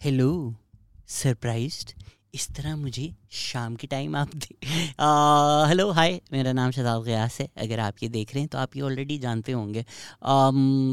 Hello 0.00 0.54
surprised 1.08 1.90
इस 2.34 2.46
तरह 2.56 2.76
मुझे 2.76 3.08
शाम 3.30 3.76
के 3.76 3.86
टाइम 3.86 4.16
आप 4.16 4.34
दे 4.34 4.54
हेलो 5.68 5.90
हाय 5.92 6.20
मेरा 6.32 6.52
नाम 6.52 6.70
शदाब 6.70 7.02
गयास 7.04 7.40
है। 7.40 7.48
अगर 7.58 7.80
आप 7.80 7.94
ये 8.02 8.08
देख 8.08 8.34
रहे 8.34 8.40
हैं 8.40 8.48
तो 8.48 8.58
आप 8.58 8.76
ये 8.76 8.82
ऑलरेडी 8.82 9.18
जानते 9.18 9.52
होंगे। 9.52 9.84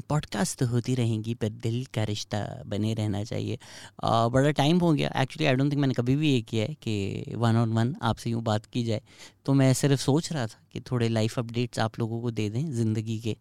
पॉडकास्ट 0.09 0.59
तो 0.59 0.65
होती 0.67 0.95
रहेंगी 0.95 1.33
पर 1.33 1.49
दिल 1.49 1.85
का 1.95 2.03
रिश्ता 2.03 2.39
बने 2.67 2.93
रहना 2.93 3.23
चाहिए। 3.23 3.55
uh, 3.55 4.31
बड़ा 4.33 4.51
टाइम 4.51 4.79
हो 4.79 4.91
गया। 4.93 5.11
एक्चुअली 5.21 5.47
आई 5.47 5.55
डोंट 5.55 5.71
थिंक 5.71 5.81
मैंने 5.81 5.93
कभी 5.93 6.15
भी 6.15 6.31
ये 6.33 6.41
किया 6.41 6.65
है 6.65 6.73
कि 6.83 7.33
वन 7.37 7.55
ऑन 7.55 7.73
वन 7.73 7.95
आपसे 8.01 8.29
यूँ 8.29 8.41
बात 8.43 8.65
की 8.65 8.83
जाए। 8.83 9.01
तो 9.45 9.53
मैं 9.53 9.73
सिर्फ़ 9.73 10.01
सोच 10.01 10.31
रहा 10.33 10.47
था 10.47 10.59
कि 10.73 10.81
थोड़े 10.91 11.09
लाइफ 11.09 11.39
अपडेट्स 11.39 11.79
आप 11.79 11.99
लोगों 11.99 12.21
को 12.21 12.31
दे 12.31 12.49
दें 12.49 12.65
ज़िंदगी 12.73 13.19
के। 13.19 13.37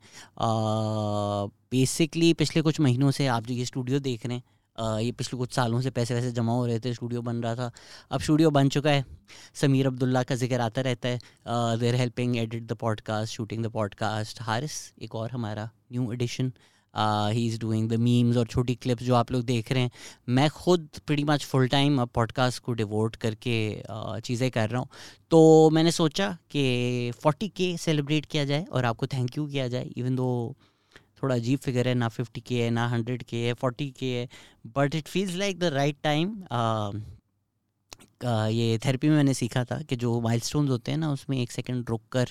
बेसिकली 1.71 2.33
पिछले 2.35 2.63
कुछ 2.63 2.81
महीनों 2.81 3.11
से 3.11 3.27
आप 3.27 3.47
जो 3.47 3.55
ये 3.55 3.65
स्टूडियो 3.65 4.01
देख 4.01 4.27
रहे 4.27 4.37
हैं 4.37 4.43
ये 4.79 5.13
पिछले 5.13 5.39
कुछ 5.39 5.53
सालों 5.55 5.81
से 5.81 5.91
पैसे 5.91 6.15
वैसे 6.15 6.31
जमा 6.33 6.53
हो 6.53 6.67
रहे 6.67 6.79
थे, 6.81 6.93
स्टूडियो 6.95 7.23
बन 7.23 7.43
रहा 7.43 7.55
था। 7.57 7.71
अब 8.11 8.21
स्टूडियो 8.21 8.51
बन 8.51 8.69
चुका 8.69 8.91
है। 8.91 9.05
समीर 9.55 9.87
अब्दुल्ला 9.87 10.23
का 10.23 10.35
ज़िक्र 10.35 10.61
आता 10.61 10.81
रहता 10.83 11.09
है 11.09 11.19
there 11.79 11.95
helping 11.95 12.37
edit 12.37 12.67
the 12.67 12.77
podcast 12.81 13.35
shooting 13.35 13.65
the 13.65 13.71
podcast 13.73 14.43
Haris, 14.43 14.73
एक 15.03 15.15
और 15.15 15.31
हमारा 15.31 15.71
new 15.93 16.13
addition 16.13 16.53
he 16.95 17.47
is 17.47 17.59
doing 17.61 17.89
the 17.91 17.95
memes 18.01 18.37
और 18.37 18.47
छोटी 18.47 18.75
क्लिप्स 18.75 19.05
जो 19.05 19.15
आप 19.15 19.31
लोग 19.33 19.43
देख 19.45 19.71
रहे 19.73 19.83
हैं। 19.83 19.91
मैं 20.29 20.49
खुद 20.51 20.89
प्रीटी 21.07 21.25
मच 21.25 21.45
फुल 21.45 21.67
टाइम 21.69 22.01
अब 22.01 22.09
पॉडकास्ट 22.15 22.63
को 22.63 22.73
डिवोट 22.73 23.17
करके 23.17 23.57
चीज़ें 24.21 24.51
कर 24.51 24.69
रहा 24.71 24.81
हूँ। 24.81 24.89
तो 25.31 25.71
मैंने 25.71 25.91
सोचा 25.93 26.31
कि 26.51 27.13
फोर्टी 27.23 27.49
के 27.49 27.77
सेलिब्रेट 27.79 28.27
किया 28.27 28.45
जाए 28.45 28.65
और 28.65 28.85
आपको 28.85 29.07
थैंक 29.07 29.37
यू 29.39 29.47
किया 29.47 29.67
जाए 29.69 29.91
इवन 29.97 30.17
दो 30.17 30.57
थोड़ा 31.25 31.35
अजीब 31.35 31.59
फिगर 31.59 31.89
है, 31.89 31.95
ना 31.95 32.09
फिफ्टी 32.09 32.41
के 32.41 32.63
है, 32.63 32.71
ना 32.71 32.89
हंड्रेड 32.89 33.23
के 33.23 33.37
है 33.37 33.53
फोर्टी 33.53 33.91
के 33.91 34.07
है 34.07 34.29
but 34.67 34.95
it 34.95 35.09
feels 35.09 35.37
like 35.37 35.59
the 35.59 35.65
right 35.65 35.97
time 36.03 36.43
ये 38.49 38.79
थेरेपी 38.79 39.09
में 39.09 39.17
मैंने 39.17 39.35
सीखा 39.35 39.65
था 39.65 39.83
कि 39.83 39.97
जो 39.97 40.21
माइल 40.21 40.41
होते 40.55 40.91
हैं 40.91 40.99
ना, 40.99 41.13
उसमें 41.13 41.43
एक 41.43 41.53
सेकेंड 41.53 41.91
रुक 41.91 42.03
कर 42.13 42.29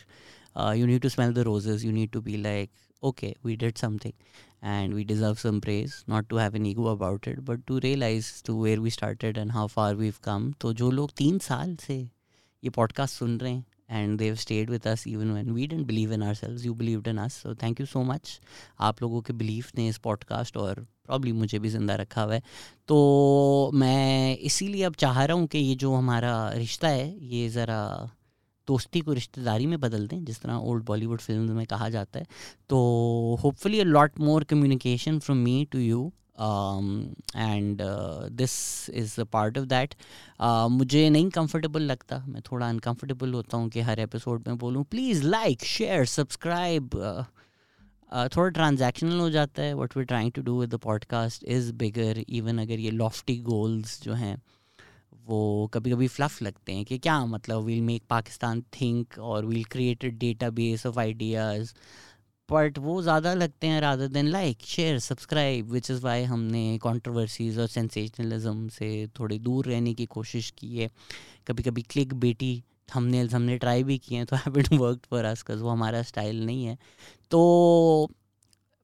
you 0.75 0.85
need 0.85 1.01
to 1.01 1.09
smell 1.09 1.33
the 1.33 1.39
roses 1.39 1.85
you 1.85 1.91
need 1.91 2.09
to 2.09 2.21
be 2.21 2.37
like 2.37 2.71
okay 3.03 3.35
we 3.45 3.55
did 3.55 3.77
something 3.77 4.13
and 4.63 4.93
we 4.93 5.03
deserve 5.03 5.35
some 5.35 5.59
praise 5.59 5.93
not 6.09 6.27
to 6.27 6.37
have 6.37 6.55
an 6.55 6.65
ego 6.65 6.85
about 6.85 7.27
it 7.27 7.39
but 7.39 7.63
to 7.65 7.77
realise 7.77 8.43
to 8.45 8.63
where 8.63 8.79
we 8.79 8.89
started 8.89 9.37
and 9.37 9.51
how 9.51 9.67
far 9.67 9.95
we've 9.95 10.13
come 10.23 10.51
तो 10.51 10.73
जो 10.73 10.91
लोग 10.91 11.11
तीन 11.17 11.39
साल 11.39 11.75
से 11.75 12.09
ये 12.63 12.69
podcast 12.69 13.15
सुन 13.15 13.37
रहे 13.37 13.53
हैं 13.53 13.65
and 13.89 14.17
they've 14.19 14.35
stayed 14.35 14.69
with 14.69 14.87
us 14.87 15.07
even 15.07 15.31
when 15.31 15.51
we 15.51 15.67
didn't 15.67 15.85
believe 15.87 16.13
in 16.13 16.23
ourselves 16.35 16.65
you 16.65 16.73
believe 16.73 17.03
in 17.07 17.17
us 17.17 17.33
so 17.43 17.55
thank 17.55 17.79
you 17.79 17.85
so 17.85 18.03
much 18.03 18.39
आप 18.79 19.01
लोगों 19.01 19.21
के 19.21 19.33
बिलीव 19.33 19.65
ने 19.77 19.87
इस 19.87 19.97
पॉडकास्ट 19.97 20.57
और 20.57 20.85
प्रॉब्ली 21.05 21.31
मुझे 21.31 21.59
भी 21.59 21.69
ज़िंदा 21.69 21.95
रखा 21.95 22.21
हुआ 22.21 22.33
है। 22.33 22.41
तो 22.87 23.71
मैं 23.73 24.37
इसीलिए 24.39 24.83
अब 24.83 24.93
चाह 24.95 25.23
रहा 25.23 25.37
हूँ 25.37 25.47
कि 25.47 25.57
ये 25.57 25.75
जो 25.75 25.93
हमारा 25.93 26.49
रिश्ता 26.49 26.87
है, 26.87 27.07
ये 27.25 27.47
ज़रा 27.49 28.09
दोस्ती 28.67 28.99
को 29.01 29.13
रिश्तेदारी 29.13 29.65
में 29.65 29.79
बदल 29.79 30.07
दें, 30.07 30.23
जिस 30.25 30.41
तरह 30.41 30.53
ओल्ड 30.55 30.83
बॉलीवुड 30.85 31.21
फ़िल्म 31.21 31.51
में 31.51 31.65
कहा 31.65 31.89
जाता 31.89 32.19
है। 32.19 32.25
तो 32.69 32.77
hopefully 33.43 33.79
a 33.79 33.83
lot 33.83 34.19
more 34.19 34.43
communication 34.43 35.19
from 35.19 35.37
me 35.37 35.65
to 35.71 35.79
you 35.79 36.11
and 36.35 37.81
this 38.37 38.53
is 38.89 39.19
a 39.21 39.23
part 39.33 39.57
of 39.57 39.65
that 39.65 39.95
मुझे 40.71 41.09
नहीं 41.09 41.29
कंफर्टेबल 41.31 41.81
लगता। 41.81 42.23
मैं 42.27 42.41
थोड़ा 42.51 42.69
अनकंफर्टेबल 42.69 43.33
होता 43.33 43.57
हूँ 43.57 43.69
कि 43.69 43.81
हर 43.81 43.99
एपिसोड 43.99 44.47
में 44.47 44.57
बोलूँ 44.57 44.83
प्लीज़ 44.91 45.23
लाइक 45.23 45.63
शेयर 45.65 46.05
सब्सक्राइब 46.05 46.89
थोड़ा 48.35 48.49
ट्रांजैक्शनल 48.49 49.19
हो 49.19 49.29
जाता 49.29 49.61
है। 49.63 49.73
What 49.73 49.97
we 49.97 50.03
trying 50.05 50.31
to 50.31 50.41
do 50.41 50.59
with 50.59 50.69
the 50.69 50.79
podcast 50.79 51.43
is 51.43 51.71
bigger 51.73 52.23
even 52.29 52.57
अगर 52.61 52.79
ये 52.79 52.91
लॉफ्टी 52.91 53.37
गोल्स 53.41 54.01
जो 54.03 54.13
हैं, 54.13 54.35
वो 55.27 55.69
कभी 55.73 55.91
कभी 55.91 56.07
फ्लफ 56.07 56.41
लगते 56.41 56.73
हैं 56.73 56.85
कि 56.85 56.97
क्या 56.99 57.25
मतलब 57.25 57.63
वील 57.63 57.81
मेक 57.81 58.03
पाकिस्तान 58.09 58.61
थिंक 58.81 59.17
और 59.19 59.45
we'll 59.45 59.63
create 59.71 60.05
database 60.49 60.85
of 60.85 60.99
ideas 60.99 61.73
but 62.53 62.77
वो 62.77 63.01
ज़्यादा 63.01 63.33
लगते 63.33 63.67
हैं 63.67 63.79
rather 63.81 64.07
than 64.07 64.27
like 64.27 64.65
share 64.65 64.99
subscribe 64.99 65.71
which 65.71 65.89
is 65.91 66.01
why 66.01 66.23
हमने 66.23 66.77
कंट्रोवर्सीज 66.83 67.59
और 67.59 67.67
सेंसेशनलिज्म 67.67 68.67
से 68.69 68.89
थोड़ी 69.19 69.39
दूर 69.39 69.65
रहने 69.65 69.93
की 69.93 70.05
कोशिश 70.05 70.49
की 70.57 70.77
है। 70.77 70.89
कभी 71.47 71.63
कभी 71.63 71.81
क्लिक 71.81 72.13
बेटी 72.13 72.63
हमने 72.93 73.21
हमने 73.21 73.57
ट्राई 73.57 73.83
भी 73.83 73.97
किए 73.97 74.17
हैं 74.17 74.25
तो 74.27 74.35
हैविट 74.35 74.71
वर्क 74.73 75.01
फॉर 75.09 75.25
अस 75.25 75.43
वो 75.49 75.69
हमारा 75.69 76.01
स्टाइल 76.03 76.45
नहीं 76.45 76.65
है। 76.65 76.77
तो 77.31 78.09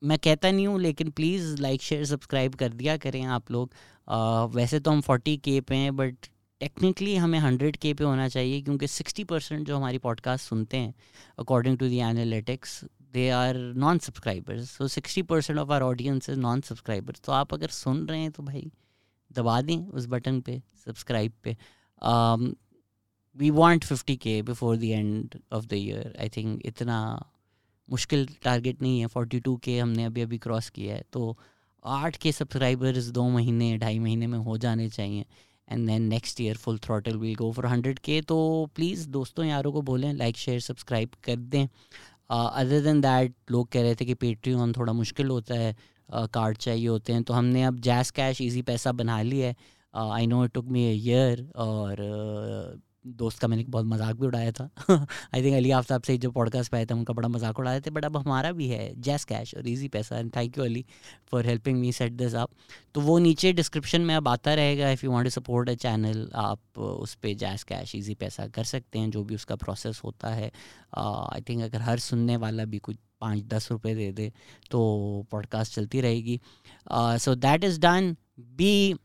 मैं 0.02 0.18
कहता 0.20 0.52
नहीं 0.52 0.68
हूँ 0.68 0.80
लेकिन 0.80 1.10
प्लीज़ 1.12 1.62
लाइक 1.62 1.82
शेयर 1.82 2.06
सब्सक्राइब 2.06 2.56
कर 2.56 2.74
दिया 2.74 2.98
करें 2.98 3.24
आप 3.24 3.52
लोग। 3.52 3.74
आ, 4.08 4.44
वैसे 4.46 4.80
तो 4.80 4.92
हम 4.92 5.02
फोर्टी 5.02 5.38
के 5.38 5.60
पे 5.62 5.76
हैं 5.76 5.96
बट 5.96 6.28
टेक्निकली 6.62 7.16
हमें 7.16 7.40
हंड्रेड 7.40 7.78
के 7.78 7.94
पे 7.94 8.04
होना 8.04 8.28
चाहिए 8.30 8.62
क्योंकि 8.62 8.88
सिक्सटी 8.88 9.24
परसेंट 9.24 9.68
जो 9.68 9.76
हमारी 9.78 9.98
पॉडकास्ट 9.98 10.50
सुनते 10.50 10.78
हैं 10.78 10.94
according 11.40 11.78
to 11.78 11.88
the 11.88 11.98
analytics 11.98 12.84
they 13.14 13.30
are 13.32 13.58
non 13.78 14.00
subscribers 14.00 14.70
so 14.72 14.88
sixty 14.88 15.22
percent 15.24 15.60
of 15.60 15.72
our 15.72 15.82
audience 15.82 16.30
is 16.30 16.40
non 16.40 16.62
subscribers 16.62 17.22
तो 17.26 17.32
आप 17.32 17.54
अगर 17.54 17.68
सुन 17.74 18.06
रहे 18.08 18.20
हैं 18.20 18.32
तो 18.32 18.44
भाई, 18.44 18.72
दबा 19.32 19.62
दें 19.62 19.78
उस 19.78 20.06
बटन 20.08 20.40
पे 20.42 20.62
सब्सक्राइब 20.86 21.34
पे। 21.44 21.56
We 23.36 23.50
want 23.52 23.84
fifty 23.86 24.16
K 24.18 24.42
before 24.44 24.78
the 24.78 24.84
end 24.84 25.36
of 25.54 25.66
the 25.66 25.74
year 25.74 26.16
I 26.20 26.30
think 26.38 26.66
इतना 26.66 26.98
मुश्किल 27.90 28.28
टारगेट 28.44 28.82
नहीं 28.82 29.00
है। 29.00 29.08
फोर्टी 29.08 29.40
टू 29.40 29.56
के 29.64 29.78
हमने 29.80 30.04
अभी 30.06 30.22
अभी 30.22 30.38
क्रॉस 30.38 30.70
किया 30.70 30.96
है। 30.96 31.04
तो 31.14 31.38
आठ 31.86 32.18
के 32.18 32.32
सब्सक्राइबर्स 32.32 33.06
दो 33.10 33.28
महीने, 33.30 33.78
ढाई 33.78 34.00
महीने 34.00 34.28
में 34.28 34.38
हो 34.40 34.58
जाने 34.58 34.90
चाहिए। 34.90 35.26
And 35.68 35.88
then 35.88 36.02
next 36.04 36.42
year 36.42 36.58
full 36.58 36.78
throttle 36.80 37.18
we'll 37.18 37.36
go 37.36 37.52
for 37.52 37.66
hundred 37.66 38.00
K 38.00 38.22
तो 38.22 38.70
प्लीज़ 38.76 39.08
दोस्तों, 39.10 39.46
यारों 39.46 39.72
को 39.72 39.82
बोलें 39.82 40.14
लाइक 40.14 40.38
शेयर 40.38 40.60
सब्सक्राइब 40.60 41.10
कर 41.24 41.36
दें। 41.36 41.68
अदर 42.30 42.82
देन 42.82 43.02
दैट 43.02 43.36
लोग 43.52 43.72
कह 43.72 43.82
रहे 43.82 43.96
थे 43.96 44.06
कि 44.06 44.14
पेट्री 44.14 44.56
थोड़ा 44.56 44.94
मुश्किल 44.94 45.28
होता 45.28 45.56
है 45.56 45.76
कार्ड 46.14 46.58
uh, 46.58 46.64
चाहिए 46.64 46.88
होते 46.88 47.14
हैं। 47.14 47.24
तो 47.24 47.34
हमने 47.34 47.64
अब 47.64 47.80
जैस 47.80 48.12
कैश 48.12 48.42
इजी 48.42 48.62
पैसा 48.62 48.92
बना 48.92 49.22
लिया 49.22 49.48
है। 49.48 49.56
I 50.12 50.28
know 50.28 50.46
it 50.46 50.52
took 50.52 50.66
me 50.66 50.92
year 50.92 51.52
और 51.56 51.96
दोस्त 53.06 53.40
का 53.40 53.48
मैंने 53.48 53.64
बहुत 53.70 53.86
मज़ाक 53.86 54.16
भी 54.16 54.26
उड़ाया 54.28 54.52
था। 54.52 54.70
आई 54.90 55.44
थिंक 55.44 55.56
अली 55.56 55.72
आफ्ताब 55.72 56.02
से 56.04 56.18
जो 56.18 56.32
पॉडकास्ट 56.32 56.72
पाए 56.72 56.86
थे, 56.86 56.94
उनका 56.94 57.14
बड़ा 57.14 57.28
मज़ाक 57.28 57.60
उड़ाया 57.60 57.80
थे 57.80 57.90
बट 57.90 58.06
अब 58.06 58.18
हमारा 58.18 58.52
भी 58.52 58.68
है, 58.68 58.94
जैस 59.02 59.26
कैश 59.26 59.54
और 59.56 59.68
इजी 59.68 59.88
पैसा। 59.88 60.18
And 60.18 60.32
thank 60.36 60.58
you 60.58 60.64
Ali 60.64 60.86
for 61.32 61.46
helping 61.46 61.80
me 61.80 61.92
set 61.92 62.14
this 62.14 62.36
up 62.36 62.50
तो 62.96 63.02
वो 63.02 63.18
नीचे 63.20 63.54
डिस्क्रिप्शन 63.54 64.02
में 64.02 64.14
अब 64.16 64.28
आता 64.28 64.54
रहेगा 64.54 64.90
if 64.92 65.06
you 65.06 65.12
want 65.12 65.26
to 65.26 65.30
support 65.32 65.70
a 65.70 65.74
channel 65.76 66.30
आप 66.36 66.80
उस 66.80 67.16
पर 67.16 67.34
जैस 67.36 67.64
कैश 67.64 67.96
ईजी 67.96 68.16
पैसा 68.16 68.48
कर 68.48 68.64
सकते 68.64 69.00
हैं, 69.00 69.10
जो 69.12 69.24
भी 69.24 69.36
उसका 69.36 69.56
प्रोसेस 69.56 70.02
होता 70.04 70.34
है। 70.34 70.52
आई 70.98 71.42
थिंक 71.50 71.64
अगर 71.64 71.82
हर 71.82 72.00
सुनने 72.00 72.38
वाला 72.38 72.66
भी 72.66 72.78
कुछ 72.80 72.98
पाँच 73.22 73.44
दस 73.44 73.68
रुपये 73.72 73.94
दे 73.96 74.12
दे 74.12 74.32
तो 74.72 74.80
पॉडकास्ट 75.32 75.74
चलती 75.74 76.02
रहेगी। 76.02 76.40
So 76.92 77.36
that 77.36 77.64
is 77.64 77.80
done 77.80 78.16
B 78.40 78.96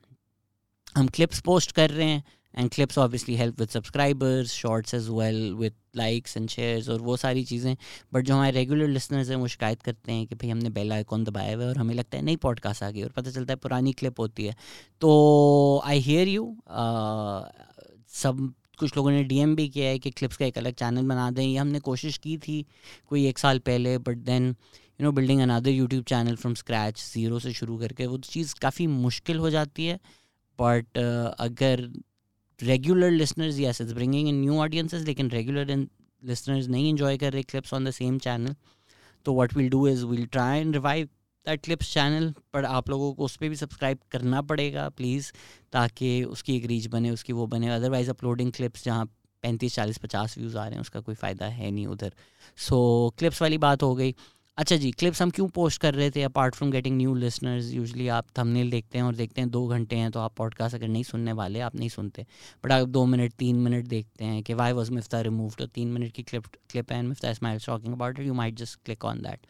हम 0.97 1.07
क्लिप्स 1.07 1.41
पोस्ट 1.41 1.73
कर 1.73 1.91
रहे 1.91 2.09
हैं। 2.09 2.23
And 2.57 2.71
clips 2.71 2.99
obviously 2.99 3.37
help 3.37 3.61
with 3.61 3.69
subscribers 3.69 4.53
shorts 4.53 4.95
as 4.95 5.09
well 5.11 5.53
with 5.55 5.75
likes 5.97 6.37
and 6.37 6.49
shares 6.49 6.89
और 6.89 7.01
वो 7.01 7.17
सारी 7.17 7.45
चीज़ें। 7.45 7.77
बट 8.15 8.25
जो 8.25 8.35
हमारे 8.35 8.51
रेगुलर 8.53 8.89
लिसनर्स 8.89 9.31
हैं 9.31 9.37
वो 9.37 9.47
शिकायत 9.49 9.83
करते 9.83 10.13
हैं 10.13 10.27
कि 10.27 10.35
भाई 10.35 10.51
हमने 10.51 10.71
बेल 10.71 10.93
आइकॉन 10.93 11.25
दबाया 11.25 11.55
हुआ 11.55 11.65
है 11.65 11.69
और 11.69 11.79
हमें 11.79 11.95
लगता 11.95 12.17
है 12.17 12.25
नई 12.25 12.37
पॉडकास्ट 12.43 12.83
आ 12.83 12.91
गई 12.91 13.03
और 13.03 13.11
पता 13.17 13.31
चलता 13.31 13.53
है 13.53 13.57
पुरानी 13.57 13.93
क्लिप 13.93 14.21
होती 14.21 14.45
है। 14.47 14.55
तो 15.01 15.83
आई 15.85 16.01
हेयर 16.01 16.29
यू 16.29 16.57
सब 18.15 18.53
कुछ 18.79 18.97
लोगों 18.97 19.11
ने 19.11 19.23
डीएम 19.25 19.55
भी 19.57 19.69
किया 19.69 19.89
है 19.89 19.99
कि 19.99 20.11
क्लिप्स 20.11 20.37
का 20.37 20.45
एक 20.45 20.57
अलग 20.59 20.75
चैनल 20.75 21.03
बना 21.09 21.31
दें। 21.31 21.43
ये 21.43 21.57
हमने 21.57 21.81
कोशिश 21.81 22.17
की 22.19 22.37
थी 22.39 22.65
कोई 23.09 23.27
एक 23.29 23.39
साल 23.39 23.59
पहले 23.59 23.97
but 23.99 24.17
then 24.25 24.47
you 24.47 25.05
know 25.05 25.13
building 25.13 25.41
another 25.41 25.71
YouTube 25.71 26.05
channel 26.05 26.37
from 26.37 26.55
scratch 26.55 26.99
zero 27.05 27.39
से 27.39 27.53
शुरू 27.53 27.77
करके 27.79 28.07
वो 28.07 28.19
चीज़ 28.25 28.55
काफ़ी 28.63 28.87
मुश्किल 28.87 29.39
हो 29.39 29.51
जाती 29.51 29.87
है। 29.87 29.99
बट 30.59 30.87
uh, 30.89 31.35
अगर 31.41 31.89
regular 32.65 33.11
listeners 33.11 33.59
yes 33.61 33.81
is 33.81 33.95
bringing 33.95 34.29
in 34.29 34.41
new 34.41 34.59
audiences 34.61 35.03
लेकिन 35.03 35.31
रेगुलर 35.31 35.77
लिसनर्स 36.23 36.69
नहीं 36.69 36.89
इन्जॉय 36.91 37.19
कर 37.19 37.33
रहे 37.33 37.43
clips 37.43 37.75
on 37.75 37.85
the 37.85 37.91
same 37.93 38.19
channel 38.19 38.55
तो 39.27 39.35
what 39.35 39.55
we'll 39.57 39.69
do 39.71 39.87
is 39.89 40.05
we'll 40.05 40.27
try 40.27 40.61
and 40.61 40.75
revive 40.75 41.09
that 41.47 41.65
clips 41.65 41.93
channel 41.95 42.33
पर 42.53 42.65
आप 42.65 42.89
लोगों 42.91 43.13
को 43.15 43.25
उस 43.25 43.37
पर 43.37 43.49
भी 43.49 43.57
सब्सक्राइब 43.57 43.99
करना 44.13 44.43
पड़ेगा 44.43 44.89
प्लीज़ 44.89 45.33
ताकि 45.73 46.23
उसकी 46.25 46.57
एक 46.57 46.67
रीच 46.67 46.87
बने 46.87 47.11
उसकी 47.11 47.33
वो 47.33 47.47
बने। 47.47 47.69
अदरवाइज़ 47.69 48.11
अपलोडिंग 48.11 48.53
क्लिप्स 48.53 48.85
जहाँ 48.85 49.05
पैंतीस 49.43 49.75
चालीस 49.75 49.99
पचास 49.99 50.37
व्यूज़ 50.39 50.57
आ 50.59 50.65
रहे 50.65 50.75
हैं 50.75 50.81
उसका 50.81 51.01
कोई 51.01 51.15
फ़ायदा 51.15 51.47
है 51.47 51.71
नहीं 51.71 51.87
उधर। 51.87 52.13
सो 52.59 53.09
so, 53.11 53.19
क्लिप्स 53.19 53.43
वाली 53.43 53.59
बात 53.59 53.83
हो 53.83 53.95
गई। 53.95 54.15
अच्छा 54.57 54.77
जी 54.77 54.91
क्लिप्स 54.91 55.23
हम 55.23 55.31
क्यों 55.31 55.49
पोस्ट 55.49 55.81
कर 55.81 55.95
रहे 55.95 56.11
थे 56.11 56.23
apart 56.23 56.55
from 56.55 56.71
getting 56.71 56.97
new 56.97 57.15
listeners 57.15 57.73
usually 57.73 58.09
आप 58.09 58.27
थंबनेल 58.39 58.71
देखते 58.71 58.99
हैं 58.99 59.05
और 59.05 59.15
देखते 59.15 59.41
हैं 59.41 59.51
दो 59.51 59.67
घंटे 59.69 59.97
हैं 59.97 60.11
तो 60.11 60.21
आप 60.21 60.35
पॉडकास्ट 60.37 60.75
अगर 60.75 60.89
नहीं 60.89 61.03
सुनने 61.03 61.33
वाले, 61.33 61.61
आप 61.61 61.75
नहीं 61.75 61.89
सुनते। 61.89 62.27
बट 62.65 62.73
आप 62.73 62.89
दो 62.89 63.07
मिनट 63.07 63.33
तीन 63.33 63.57
मिनट 63.57 63.87
देखते 63.87 64.25
हैं 64.25 64.43
कि 64.43 64.55
वाई 64.55 64.73
वॉज़ 64.73 64.93
मिफ्ता 64.93 65.21
रिमूव 65.21 65.55
तो 65.59 65.67
तीन 65.67 65.89
मिनट 65.89 66.13
की 66.13 66.23
clip 66.23 66.45
clip 66.71 66.93
and 66.93 67.09
Miftah 67.09 67.33
Ismail 67.33 67.61
talking 67.67 67.95
about 67.95 68.21
it 68.21 68.27
you 68.27 68.35
might 68.35 68.55
just 68.55 68.79
click 68.85 69.05
on 69.05 69.23
that 69.23 69.41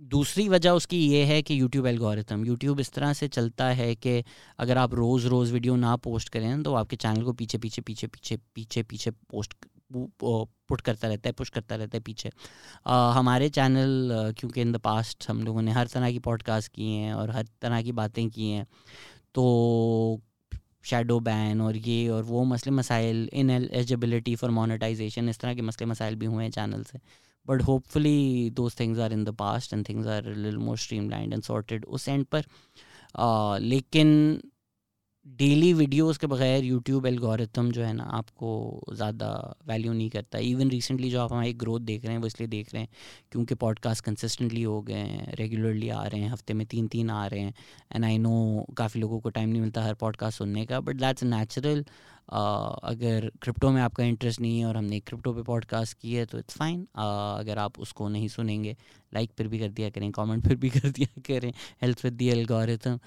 दूसरी 0.00 0.48
वजह 0.48 0.70
उसकी 0.70 1.08
ये 1.08 1.24
है 1.24 1.42
कि 1.42 1.60
यूट्यूब 1.60 1.86
एल्गोरिथम 1.86 2.44
यूट्यूब 2.44 2.80
इस 2.80 2.92
तरह 2.92 3.12
से 3.12 3.28
चलता 3.28 3.66
है 3.66 3.94
कि 3.94 4.24
अगर 4.58 4.78
आप 4.78 4.94
रोज़ 4.94 5.26
रोज़ 5.26 5.52
वीडियो 5.52 5.76
ना 5.76 5.96
पोस्ट 5.96 6.28
करें 6.28 6.62
तो 6.62 6.74
आपके 6.74 6.96
चैनल 6.96 7.22
को 7.22 7.32
पीछे 7.32 7.58
पीछे 7.58 7.82
पीछे 7.82 8.06
पीछे 8.06 8.36
पीछे 8.54 8.82
पीछे 8.82 9.10
पोस्ट 9.10 9.54
पुट 9.92 10.80
करता 10.80 11.08
रहता 11.08 11.28
है 11.28 11.32
पुश 11.32 11.50
करता 11.50 11.76
रहता 11.76 11.96
है 11.96 12.02
पीछे। 12.02 12.30
आ, 12.86 13.12
हमारे 13.12 13.48
चैनल 13.48 14.32
क्योंकि 14.38 14.60
इन 14.60 14.72
द 14.72 14.76
पास्ट 14.76 15.28
हम 15.30 15.42
लोगों 15.44 15.62
ने 15.62 15.72
हर 15.72 15.86
तरह 15.86 16.10
की 16.12 16.18
पॉडकास्ट 16.18 16.72
किए 16.72 16.98
हैं 16.98 17.14
और 17.14 17.30
हर 17.30 17.46
तरह 17.62 17.82
की 17.82 17.92
बातें 17.92 18.28
की 18.30 18.50
हैं 18.50 18.66
तो 19.34 20.22
शेडो 20.84 21.18
बैन 21.20 21.60
और 21.60 21.76
ये 21.76 22.08
और 22.08 22.22
वो 22.22 22.44
मसले 22.44 22.72
मसाइल 22.72 23.28
इन 23.32 23.50
एलिजिबिलिटी 23.50 24.34
फॉर 24.36 24.50
मोनेटाइजेशन 24.50 25.28
इस 25.28 25.38
तरह 25.38 25.54
के 25.54 25.62
मसले 25.62 25.86
मसाइल 25.86 26.14
भी 26.14 26.26
हुए 26.26 26.44
हैं 26.44 26.50
चैनल 26.50 26.82
से। 26.84 26.98
But 27.46 27.62
hopefully 27.62 28.50
those 28.50 28.78
things 28.80 28.98
are 28.98 29.12
in 29.12 29.24
the 29.24 29.30
past 29.30 29.72
and 29.72 29.88
things 29.88 30.06
are 30.06 30.34
lil 30.34 30.56
more 30.58 30.78
streamlined 31.10 31.32
and 31.32 31.42
sorted 31.42 31.84
उस 31.84 32.08
एंड 32.08 32.24
पर। 32.26 32.42
uh, 32.42 33.60
लेकिन 33.60 34.40
डेली 35.26 35.72
वीडियोस 35.72 36.18
के 36.18 36.26
बगैर 36.26 36.64
यूट्यूब 36.64 37.06
एल्गोरिथम 37.06 37.70
जो 37.70 37.82
है 37.82 37.92
ना 37.92 38.02
आपको 38.14 38.48
ज़्यादा 38.94 39.28
वैल्यू 39.68 39.92
नहीं 39.92 40.08
करता। 40.10 40.38
इवन 40.38 40.68
रिसेंटली 40.70 41.10
जो 41.10 41.20
आप 41.20 41.32
हमारी 41.32 41.52
ग्रोथ 41.54 41.80
देख 41.80 42.04
रहे 42.04 42.12
हैं, 42.12 42.20
वो 42.20 42.26
इसलिए 42.26 42.48
देख 42.48 42.72
रहे 42.74 42.82
हैं 42.82 42.88
क्योंकि 43.32 43.54
पॉडकास्ट 43.54 44.04
कंसिस्टेंटली 44.04 44.62
हो 44.62 44.80
गए 44.82 44.94
हैं 44.94 45.34
रेगुलरली 45.34 45.88
आ 45.88 46.06
रहे 46.06 46.20
हैं, 46.20 46.30
हफ़्ते 46.30 46.54
में 46.54 46.66
तीन 46.66 46.86
तीन 46.88 47.10
आ 47.10 47.26
रहे 47.26 47.40
हैं। 47.40 47.54
एंड 47.94 48.04
आई 48.04 48.18
नो 48.18 48.66
काफ़ी 48.78 49.00
लोगों 49.00 49.20
को 49.20 49.30
टाइम 49.30 49.48
नहीं 49.48 49.60
मिलता 49.60 49.82
हर 49.82 49.94
पॉडकास्ट 49.94 50.38
सुनने 50.38 50.64
का 50.66 50.80
बट 50.80 50.96
दैट्स 50.96 51.24
नेचुरल 51.24 51.84
अगर 52.32 53.30
क्रिप्टो 53.42 53.70
में 53.70 53.80
आपका 53.82 54.04
इंटरेस्ट 54.04 54.40
नहीं 54.40 54.58
है 54.58 54.66
और 54.66 54.76
हमने 54.76 55.00
क्रिप्टो 55.00 55.32
पे 55.34 55.42
पॉडकास्ट 55.42 55.98
की 55.98 56.14
है 56.14 56.24
तो 56.26 56.38
इट्स 56.38 56.56
फाइन 56.58 56.86
अगर 56.96 57.58
आप 57.58 57.78
उसको 57.78 58.08
नहीं 58.08 58.28
सुनेंगे 58.28 58.76
लाइक 59.14 59.30
फिर 59.38 59.48
भी 59.48 59.58
कर 59.58 59.68
दिया 59.68 59.90
करें 59.90 60.10
कमेंट 60.12 60.46
फिर 60.46 60.56
भी 60.56 60.70
कर 60.70 60.88
दिया 60.88 61.20
करें 61.26 61.52
help 61.82 62.04
with 62.04 62.12
the 62.12 62.28
algorithm 62.28 62.98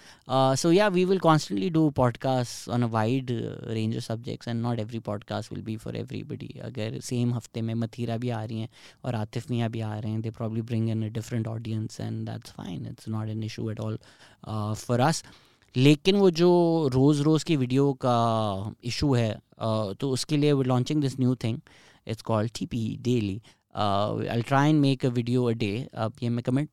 so 0.55 0.71
या 0.71 0.87
we 0.87 1.03
will 1.05 1.19
constantly 1.19 1.69
do 1.69 1.89
podcast 1.97 2.69
on 2.69 2.83
a 2.83 2.87
wide 2.87 3.31
range 3.69 3.97
of 3.97 4.03
subjects 4.03 4.47
and 4.47 4.61
not 4.61 4.79
every 4.79 4.99
podcast 5.09 5.53
will 5.53 5.61
be 5.63 5.75
for 5.77 5.97
everybody 5.97 6.47
अगर 6.63 6.99
सेम 7.01 7.33
हफ़्ते 7.33 7.61
में 7.61 7.73
मथीरा 7.75 8.17
भी 8.17 8.29
आ 8.29 8.43
रही 8.43 8.59
हैं 8.59 8.69
और 9.05 9.15
आतिफ 9.15 9.51
मियाँ 9.51 9.69
भी 9.69 9.81
आ 9.81 9.97
रहे 9.97 10.11
हैं 10.11 10.21
they 10.21 10.31
probably 10.31 10.61
bring 10.71 10.89
in 10.89 11.05
a 11.05 11.11
different 11.19 11.47
audience 11.47 11.99
and 11.99 12.25
that's 12.29 12.51
fine 12.51 12.87
it's 12.87 13.07
not 13.09 13.29
an 13.29 13.43
issue 13.43 13.69
at 13.71 13.79
all 13.79 13.99
for 14.77 14.99
us 14.99 15.23
लेकिन 15.77 16.15
वो 16.15 16.29
जो 16.31 16.49
रोज़ 16.93 17.21
रोज़ 17.21 17.45
की 17.45 17.55
वीडियो 17.57 17.91
का 17.93 18.73
इशू 18.83 19.13
है 19.13 19.31
तो 19.99 20.09
उसके 20.09 20.37
लिए 20.37 20.51
वो 20.51 20.63
launching 20.63 21.01
this 21.01 21.19
new 21.19 21.35
thing 21.35 21.59
it's 22.07 22.21
called 22.21 22.51
T 22.55 22.65
P 22.65 22.97
daily 23.01 23.41
I 23.75 24.41
try 24.41 24.69
and 24.69 24.79
make 24.81 25.05
a 25.05 25.09
video 25.09 25.43
a 25.43 25.51
day 25.53 25.87
अब 25.93 26.13
ये 26.23 26.29
मैं 26.29 26.43
कमेंट 26.43 26.69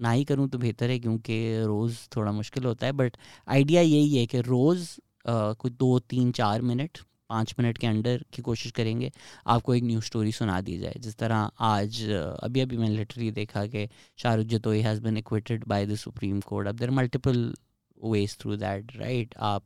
ना 0.00 0.10
ही 0.10 0.24
करूँ 0.24 0.48
तो 0.48 0.58
बेहतर 0.58 0.90
है 0.90 0.98
क्योंकि 0.98 1.64
रोज़ 1.64 1.98
थोड़ा 2.16 2.32
मुश्किल 2.32 2.64
होता 2.64 2.86
है 2.86 2.92
बट 2.92 3.16
आइडिया 3.48 3.82
यही 3.82 4.16
है 4.16 4.26
कि 4.26 4.40
रोज़ 4.40 4.88
कुछ 5.28 5.72
दो, 5.72 5.98
तीन, 5.98 6.32
चार 6.32 6.62
मिनट 6.62 6.98
पाँच 7.28 7.54
मिनट 7.58 7.78
के 7.78 7.86
अंडर 7.86 8.24
की 8.32 8.42
कोशिश 8.42 8.72
करेंगे 8.72 9.10
आपको 9.46 9.74
एक 9.74 9.84
न्यूज़ 9.84 10.04
स्टोरी 10.04 10.32
सुना 10.32 10.60
दी 10.60 10.78
जाए। 10.78 10.94
जिस 10.98 11.16
तरह 11.16 11.50
आज 11.60 12.02
अभी 12.42 12.60
अभी 12.60 12.76
मैंने 12.76 12.96
लिटरली 12.96 13.30
देखा 13.30 13.64
कि 13.66 13.88
Shahrukh 14.18 14.46
Jatoi 14.46 14.80
has 14.80 15.00
been 15.02 15.16
acquitted 15.16 15.64
by 15.68 15.86
the 15.86 15.94
Supreme 15.96 16.40
Court 16.40 16.68
अब 16.68 16.76
there 16.76 16.90
multiple 16.90 17.54
ways 18.00 18.36
through 18.40 18.56
that 18.56 18.96
right 18.96 19.34
आप 19.44 19.64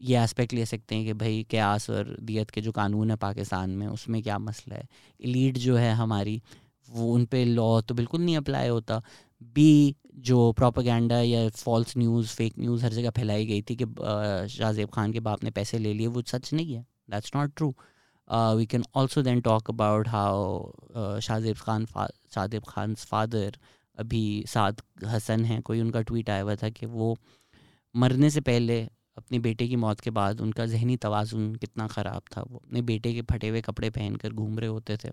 ये 0.00 0.18
एस्पेक्ट 0.18 0.52
ले 0.54 0.64
सकते 0.66 0.94
हैं 0.94 1.04
कि 1.04 1.12
भाई 1.14 1.44
क्यास 1.50 1.88
और 1.90 2.16
दियत 2.20 2.50
के 2.50 2.60
जो 2.60 2.72
कानून 2.72 3.10
है 3.10 3.16
पाकिस्तान 3.18 3.70
में, 3.70 3.86
उसमें 3.86 4.22
क्या 4.22 4.38
मसला 4.38 4.74
है? 4.74 4.86
इलीट 5.20 5.58
जो 5.58 5.76
है 5.76 5.92
हमारी, 5.94 6.40
वो 6.88 7.12
उन 7.14 7.24
पर 7.26 7.44
लॉ 7.46 7.80
तो 7.80 7.94
बिल्कुल 7.94 8.20
नहीं 8.20 8.36
अप्लाई 8.36 8.68
होता। 8.68 9.02
बी 9.54 9.96
जो 10.20 10.52
प्रोपागेंडा 10.52 11.20
या 11.20 11.48
फॉल्स 11.48 11.96
न्यूज़ 11.96 12.28
फेक 12.28 12.58
न्यूज़ 12.58 12.84
हर 12.84 12.92
जगह 12.92 13.10
फैलाई 13.16 13.46
गई 13.46 13.62
थी 13.62 13.76
कि 13.76 13.84
शाहजेब 14.54 14.88
खान 14.94 15.12
के 15.12 15.20
बाप 15.20 15.44
ने 15.44 15.50
पैसे 15.50 15.78
ले 15.78 15.92
लिए, 15.94 16.06
वो 16.06 16.22
सच 16.22 16.52
नहीं 16.52 16.74
है। 16.74 16.84
That's 17.10 17.32
not 17.36 17.52
true 17.56 17.74
we 18.56 18.66
can 18.66 18.84
also 18.96 19.22
then 19.22 19.40
talk 19.40 19.70
about 19.70 20.08
how 20.08 21.20
Shahzeb 21.20 21.56
Khan 21.56 21.86
Shahzeb 21.86 22.62
Khan 22.68 22.94
father 22.96 23.58
अभी 23.98 24.44
साद 24.48 24.82
हसन 25.06 25.44
हैं, 25.44 25.60
कोई 25.62 25.80
उनका 25.80 26.00
ट्वीट 26.02 26.30
आया 26.30 26.42
हुआ 26.42 26.54
था 26.56 26.68
कि 26.70 26.86
वो 26.86 27.16
मरने 27.94 28.30
से 28.30 28.40
पहले 28.42 28.80
अपने 29.16 29.38
बेटे 29.38 29.68
की 29.68 29.76
मौत 29.76 30.00
के 30.00 30.10
बाद 30.18 30.40
उनका 30.40 30.66
जहनी 30.66 30.96
तोज़ुन 30.96 31.54
कितना 31.56 31.86
ख़राब 31.88 32.22
था। 32.36 32.42
वो 32.42 32.58
अपने 32.58 32.82
बेटे 32.82 33.12
के 33.14 33.22
फटे 33.30 33.48
हुए 33.48 33.60
कपड़े 33.62 33.90
पहन 33.90 34.16
कर 34.16 34.32
घूम 34.32 34.58
रहे 34.58 34.70
होते 34.70 34.96
थे। 35.04 35.10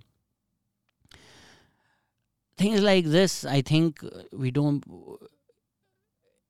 Things 2.60 2.80
like 2.82 3.08
this 3.12 3.46
I 3.46 3.64
think 3.72 4.04
we 4.34 4.52
don't 4.52 4.84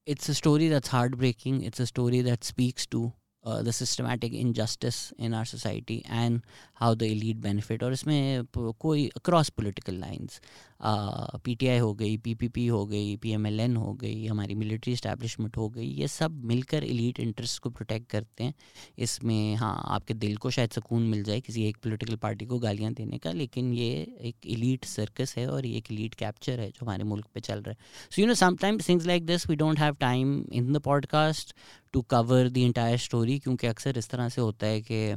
it's 0.07 0.29
a 0.29 0.33
story 0.33 0.69
that's 0.69 0.91
heartbreaking 1.15 1.63
it's 1.65 1.81
a 1.81 1.85
story 1.85 2.21
that 2.23 2.43
speaks 2.43 2.87
to 2.91 3.11
the 3.43 3.71
systematic 3.71 4.33
injustice 4.33 4.95
in 5.19 5.33
our 5.33 5.45
society 5.45 5.97
and 6.05 6.41
how 6.75 6.95
the 6.95 7.03
elite 7.03 7.41
benefit 7.41 7.83
और 7.83 7.93
इसमें 7.93 8.45
कोई 8.57 9.07
across 9.17 9.49
political 9.49 9.95
lines 9.99 10.39
P 10.79 11.53
T 11.55 11.67
I 11.67 11.77
हो 11.77 11.93
गई 11.93 12.17
P 12.17 12.33
P 12.35 12.47
P 12.47 12.65
हो 12.67 12.85
गई 12.85 13.15
P 13.17 13.31
M 13.31 13.45
L 13.47 13.59
N 13.59 13.75
हो 13.77 13.93
गई, 13.93 14.25
हमारी 14.25 14.55
मिलिट्री 14.55 14.93
इस्टेब्लिशमेंट 14.93 15.57
हो 15.57 15.67
गई, 15.69 15.85
ये 15.85 16.07
सब 16.07 16.43
मिलकर 16.45 16.83
एलीट 16.83 17.19
इंटरेस्ट 17.19 17.61
को 17.61 17.69
प्रोटेक्ट 17.69 18.09
करते 18.11 18.43
हैं। 18.43 18.53
इसमें 18.97 19.55
हाँ 19.55 19.75
आपके 19.87 20.13
दिल 20.13 20.35
को 20.37 20.49
शायद 20.49 20.69
सुकून 20.69 21.07
मिल 21.07 21.23
जाए 21.23 21.39
किसी 21.41 21.65
एक 21.67 21.77
पोलिटिकल 21.83 22.15
पार्टी 22.17 22.45
को 22.45 22.59
गालियाँ 22.59 22.93
देने 22.93 23.17
का, 23.17 23.31
लेकिन 23.31 23.73
ये 23.73 23.89
एक 24.21 24.47
एलीट 24.47 24.85
सर्कस 24.85 25.33
है 25.37 25.47
और 25.47 25.65
ये 25.65 25.77
एक 25.77 25.91
एलीट 25.91 26.13
कैप्चर 26.15 26.59
है 26.59 26.69
जो 26.69 26.85
हमारे 26.85 27.03
मुल्क 27.03 27.25
पर 27.35 27.39
चल 27.39 27.61
रहा 27.61 27.71
है। 27.71 27.77
So 28.11 28.21
you 28.21 28.27
know 28.27 28.33
sometimes 28.33 28.89
things 28.89 29.05
like 29.05 29.25
this 29.25 29.49
we 29.49 29.55
don't 29.55 29.79
have 29.79 29.95
time 29.99 30.39
in 30.53 30.71
the 30.73 30.81
podcast 30.81 31.55
to 31.93 32.01
cover 32.09 32.49
the 32.49 32.57
entire 32.57 32.97
story 32.97 33.39
क्योंकि 33.39 33.67
अक्सर 33.67 33.97
इस 33.97 34.09
तरह 34.09 34.29
से 34.29 34.41
होता 34.41 34.67
है 34.67 34.81
कि 34.81 35.15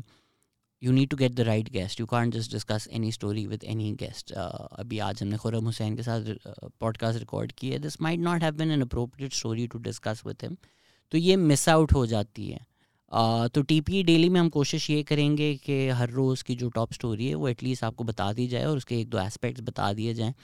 you 0.83 0.93
need 0.93 1.09
to 1.09 1.17
get 1.17 1.33
the 1.33 1.41
right 1.41 1.69
guest 1.73 2.01
you 2.01 2.07
can't 2.07 2.35
just 2.35 2.53
discuss 2.53 2.89
any 2.93 3.13
story 3.13 3.47
with 3.47 3.65
any 3.65 3.93
guest 3.93 4.33
अभी 4.33 4.99
आज 4.99 5.23
हमने 5.23 5.37
खुरम 5.37 5.65
हुसैन 5.65 5.97
के 5.97 6.03
साथ 6.03 6.21
पॉडकास्ट 6.81 7.15
uh, 7.15 7.23
रिकॉर्ड 7.23 7.53
की 7.53 7.71
है. 7.71 7.79
This 7.79 8.01
might 8.03 8.21
not 8.21 8.43
have 8.43 8.55
been 8.55 8.71
an 8.71 8.83
appropriate 8.83 9.33
story 9.33 9.67
to 9.67 9.79
discuss 9.79 10.23
with 10.27 10.37
him 10.43 10.57
तो 11.13 11.19
ये 11.19 11.37
miss 11.37 11.69
out 11.69 11.93
हो 11.93 12.07
जाती 12.07 12.49
है. 12.49 12.67
Uh, 13.13 13.49
तो 13.49 13.63
टी 13.63 13.81
पी 13.81 14.03
डेली 14.03 14.29
में 14.29 14.41
हम 14.41 14.49
कोशिश 14.49 14.89
ये 14.91 15.03
करेंगे 15.03 15.55
कि 15.57 15.89
हर 15.89 16.11
रोज़ 16.11 16.45
की 16.45 16.55
जो 16.55 16.69
टॉप 16.69 16.93
स्टोरी 16.93 17.27
है 17.27 17.35
वो 17.35 17.49
एटलीस्ट 17.49 17.85
आपको 17.85 18.05
बता 18.05 18.33
दी 18.33 18.47
जाए 18.49 18.65
और 18.65 18.77
उसके 18.77 19.01
एक 19.01 19.09
दो 19.09 19.19
एस्पेक्ट्स 19.19 19.63
बता 19.63 19.93
दिए 19.93 20.15
जाएँ. 20.15 20.35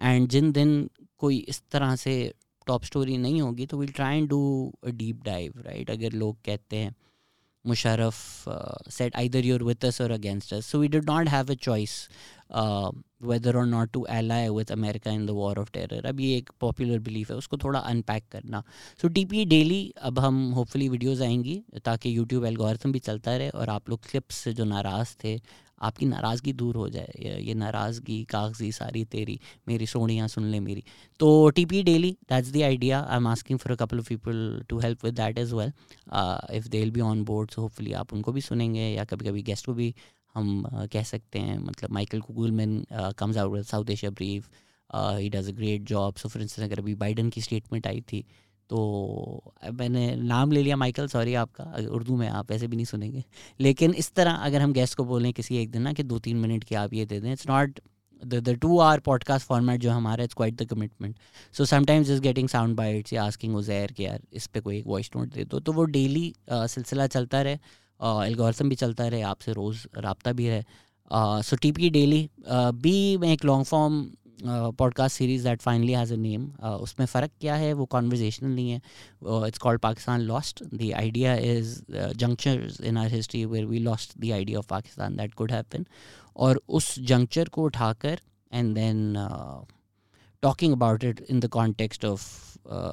एंड 0.00 0.28
जिन 0.28 0.52
दिन 0.52 0.90
कोई 1.18 1.38
इस 1.48 1.62
तरह 1.70 1.94
से 1.96 2.12
टॉप 2.66 2.84
स्टोरी 2.84 3.16
नहीं 3.16 3.40
होगी 3.42 3.66
तो 3.66 3.78
we'll 3.78 3.92
try 3.92 4.18
and 4.18 4.28
do 4.28 4.40
deep 4.86 5.22
dive 5.24 5.52
right 5.56 5.90
अगर 5.90 6.12
लोग 6.12 6.36
कहते 6.44 6.76
हैं 6.76 6.94
Musharraf 7.66 8.46
uh, 8.46 8.76
said 8.88 9.12
either 9.14 9.40
you're 9.40 9.58
with 9.58 9.84
us 9.84 10.00
or 10.00 10.10
against 10.12 10.52
us. 10.52 10.66
So 10.66 10.78
we 10.78 10.88
did 10.88 11.06
not 11.06 11.28
have 11.28 11.50
a 11.50 11.56
choice 11.56 12.08
uh, 12.50 12.90
whether 13.20 13.56
or 13.56 13.66
not 13.66 13.92
to 13.92 14.06
ally 14.08 14.48
with 14.50 14.70
America 14.70 15.10
in 15.10 15.26
the 15.26 15.34
war 15.34 15.54
of 15.62 15.70
terror. 15.72 16.04
अब 16.06 16.20
ये 16.20 16.36
एक 16.36 16.50
popular 16.60 16.98
belief 16.98 17.30
है, 17.30 17.36
उसको 17.36 17.56
थोड़ा 17.64 17.78
unpack 17.80 18.24
करना। 18.32 18.62
सो 19.02 19.08
T 19.08 19.24
P 19.24 19.44
daily 19.44 19.82
अब 20.02 20.18
हम 20.18 20.50
hopefully 20.52 20.88
videos 20.88 21.22
आएँगी, 21.22 21.62
ताकि 21.84 22.16
यूट्यूब 22.16 22.44
एल्गोरिथम 22.44 22.92
भी 22.92 22.98
चलता 23.00 23.36
रहे 23.36 23.48
और 23.50 23.68
आप 23.70 23.90
लोग 23.90 24.00
क्लिप्स 24.10 24.36
से 24.36 24.52
जो 24.52 24.64
नाराज़ 24.64 25.14
थे, 25.24 25.40
आपकी 25.82 26.06
नाराज़गी 26.06 26.52
दूर 26.52 26.76
हो 26.76 26.88
जाए। 26.88 27.38
ये 27.42 27.54
नाराज़गी, 27.54 28.22
कागज़ी 28.30 28.70
सारी 28.72 29.04
तेरी, 29.12 29.38
मेरी 29.68 29.86
सोनियाँ 29.86 30.26
सुन 30.28 30.44
ले 30.50 30.60
मेरी। 30.60 30.84
तो 31.20 31.48
T 31.50 31.64
P 31.66 31.82
daily 31.82 32.10
that's 32.30 32.50
the 32.52 32.62
idea 32.62 33.00
I 33.00 33.16
am 33.16 33.26
asking 33.28 33.58
for 33.58 33.72
a 33.72 33.76
couple 33.84 33.98
of 33.98 34.08
people 34.08 34.62
to 34.68 34.78
help 34.78 35.04
with 35.04 35.14
that 35.14 35.38
as 35.38 35.54
well 35.54 35.72
if 36.56 36.68
they 36.68 36.80
will 36.80 36.90
be 36.90 37.00
on 37.00 37.24
board 37.24 37.50
so 37.50 37.62
hopefully 37.62 37.92
आप 38.02 38.12
उनको 38.14 38.32
भी 38.32 38.40
सुनेंगे 38.40 38.88
या 38.88 39.04
कभी 39.04 39.28
कभी 39.28 39.42
गेस्ट 39.42 39.66
को 39.66 39.74
भी 39.74 39.94
हम 40.34 40.62
uh, 40.62 40.92
कह 40.92 41.02
सकते 41.02 41.38
हैं 41.38 41.58
मतलब 41.58 41.90
Michael 41.90 42.20
Kugelman 42.20 42.86
comes 42.92 43.36
out 43.36 43.52
with 43.52 43.64
South 43.64 43.90
Asia 43.90 44.10
brief 44.10 44.48
he 44.94 45.28
does 45.30 45.48
a 45.48 45.52
great 45.52 45.82
job 45.82 46.14
so 46.16 46.28
for 46.28 46.42
instance 46.42 46.66
अगर 46.66 46.78
अभी 46.78 46.94
बाइडन 46.94 47.30
की 47.30 47.40
स्टेटमेंट 47.40 47.86
आई 47.86 48.00
थी 48.00 48.24
तो 48.70 49.54
मैंने 49.72 50.16
नाम 50.16 50.52
ले 50.52 50.62
लिया 50.62 50.76
माइकल 50.76 51.08
सॉरी 51.08 51.34
आपका 51.34 51.64
उर्दू 51.90 52.16
में 52.16 52.28
आप 52.28 52.52
ऐसे 52.52 52.66
भी 52.66 52.76
नहीं 52.76 52.86
सुनेंगे। 52.86 53.24
लेकिन 53.60 53.94
इस 53.94 54.12
तरह 54.12 54.32
अगर 54.32 54.60
हम 54.60 54.72
गेस्ट 54.72 54.96
को 54.96 55.04
बोलें 55.04 55.32
किसी 55.32 55.56
एक 55.56 55.70
दिन 55.70 55.82
ना 55.82 55.92
कि 55.92 56.02
दो 56.02 56.18
तीन 56.18 56.36
मिनट 56.36 56.64
की 56.64 56.74
आप 56.74 56.92
ये 56.92 57.06
दे 57.06 57.20
दें 57.20 57.32
it's 57.32 57.48
not 57.48 57.80
the 58.26 58.34
the 58.34 58.48
to 58.48 58.78
our 58.78 59.00
podcast 59.00 59.46
format 59.46 59.80
जो 59.80 59.90
हमारा 59.90 60.24
it's 60.24 60.34
quite 60.34 60.54
the 60.54 60.66
commitment 60.66 61.18
so 61.52 61.64
sometimes 61.64 62.10
is 62.10 62.20
getting 62.20 62.48
sound 62.48 62.76
bites 62.76 63.12
या 63.12 63.24
आस्किंग 63.24 63.56
उजैर 63.56 63.92
कि 63.92 64.06
यार 64.06 64.20
इस 64.32 64.46
पर 64.46 64.60
कोई 64.60 64.78
एक 64.78 64.86
वॉइस 64.86 65.10
नोट 65.16 65.28
दे 65.28 65.44
दो 65.44 65.60
तो 65.60 65.72
वो 65.72 65.84
डेली 65.84 66.34
सिलसिला 66.52 67.06
चलता 67.06 67.42
रहे। 67.42 67.58
एल्गोरिथम 68.02 68.68
भी 68.68 68.74
चलता 68.76 69.08
रहे, 69.08 69.22
आपसे 69.24 69.52
रोज़ 69.52 69.86
रबता 69.98 70.32
भी 70.32 70.48
रहे। 70.48 70.62
So 71.42 71.56
T 71.56 71.72
P 71.72 71.90
daily 71.90 72.28
B 72.48 73.16
में 73.16 73.32
एक 73.32 73.44
long 73.44 73.64
form 73.66 74.08
podcast 74.42 75.16
series 75.16 75.44
that 75.44 75.60
finally 75.62 75.92
has 75.92 76.12
a 76.12 76.16
name 76.16 76.46
उसमें 76.62 77.06
फ़र्क 77.06 77.30
क्या 77.40 77.54
है, 77.54 77.72
वो 77.72 77.84
कॉन्वर्जेशनल 77.86 78.50
नहीं 78.50 78.70
है। 78.70 78.80
It's 79.46 79.58
called 79.58 79.80
Pakistan 79.80 80.20
lost 80.20 80.62
the 80.64 80.90
idea 80.96 81.34
is 81.34 81.82
juncture 81.90 82.84
in 82.84 82.96
our 82.96 83.08
history 83.08 83.44
where 83.44 83.66
we 83.66 83.78
lost 83.78 84.18
the 84.18 84.30
idea 84.32 84.58
of 84.58 84.66
Pakistan 84.68 85.16
that 85.16 85.34
could 85.34 85.52
happen 85.52 85.84
और 86.36 86.60
उस 86.68 86.98
juncture 87.08 87.48
को 87.48 87.64
उठाकर 87.64 88.20
and 88.52 88.74
then 88.74 89.14
talking 90.42 90.72
about 90.72 91.04
it 91.04 91.20
in 91.28 91.40
the 91.40 91.48
context 91.48 92.04
uh, 92.04 92.16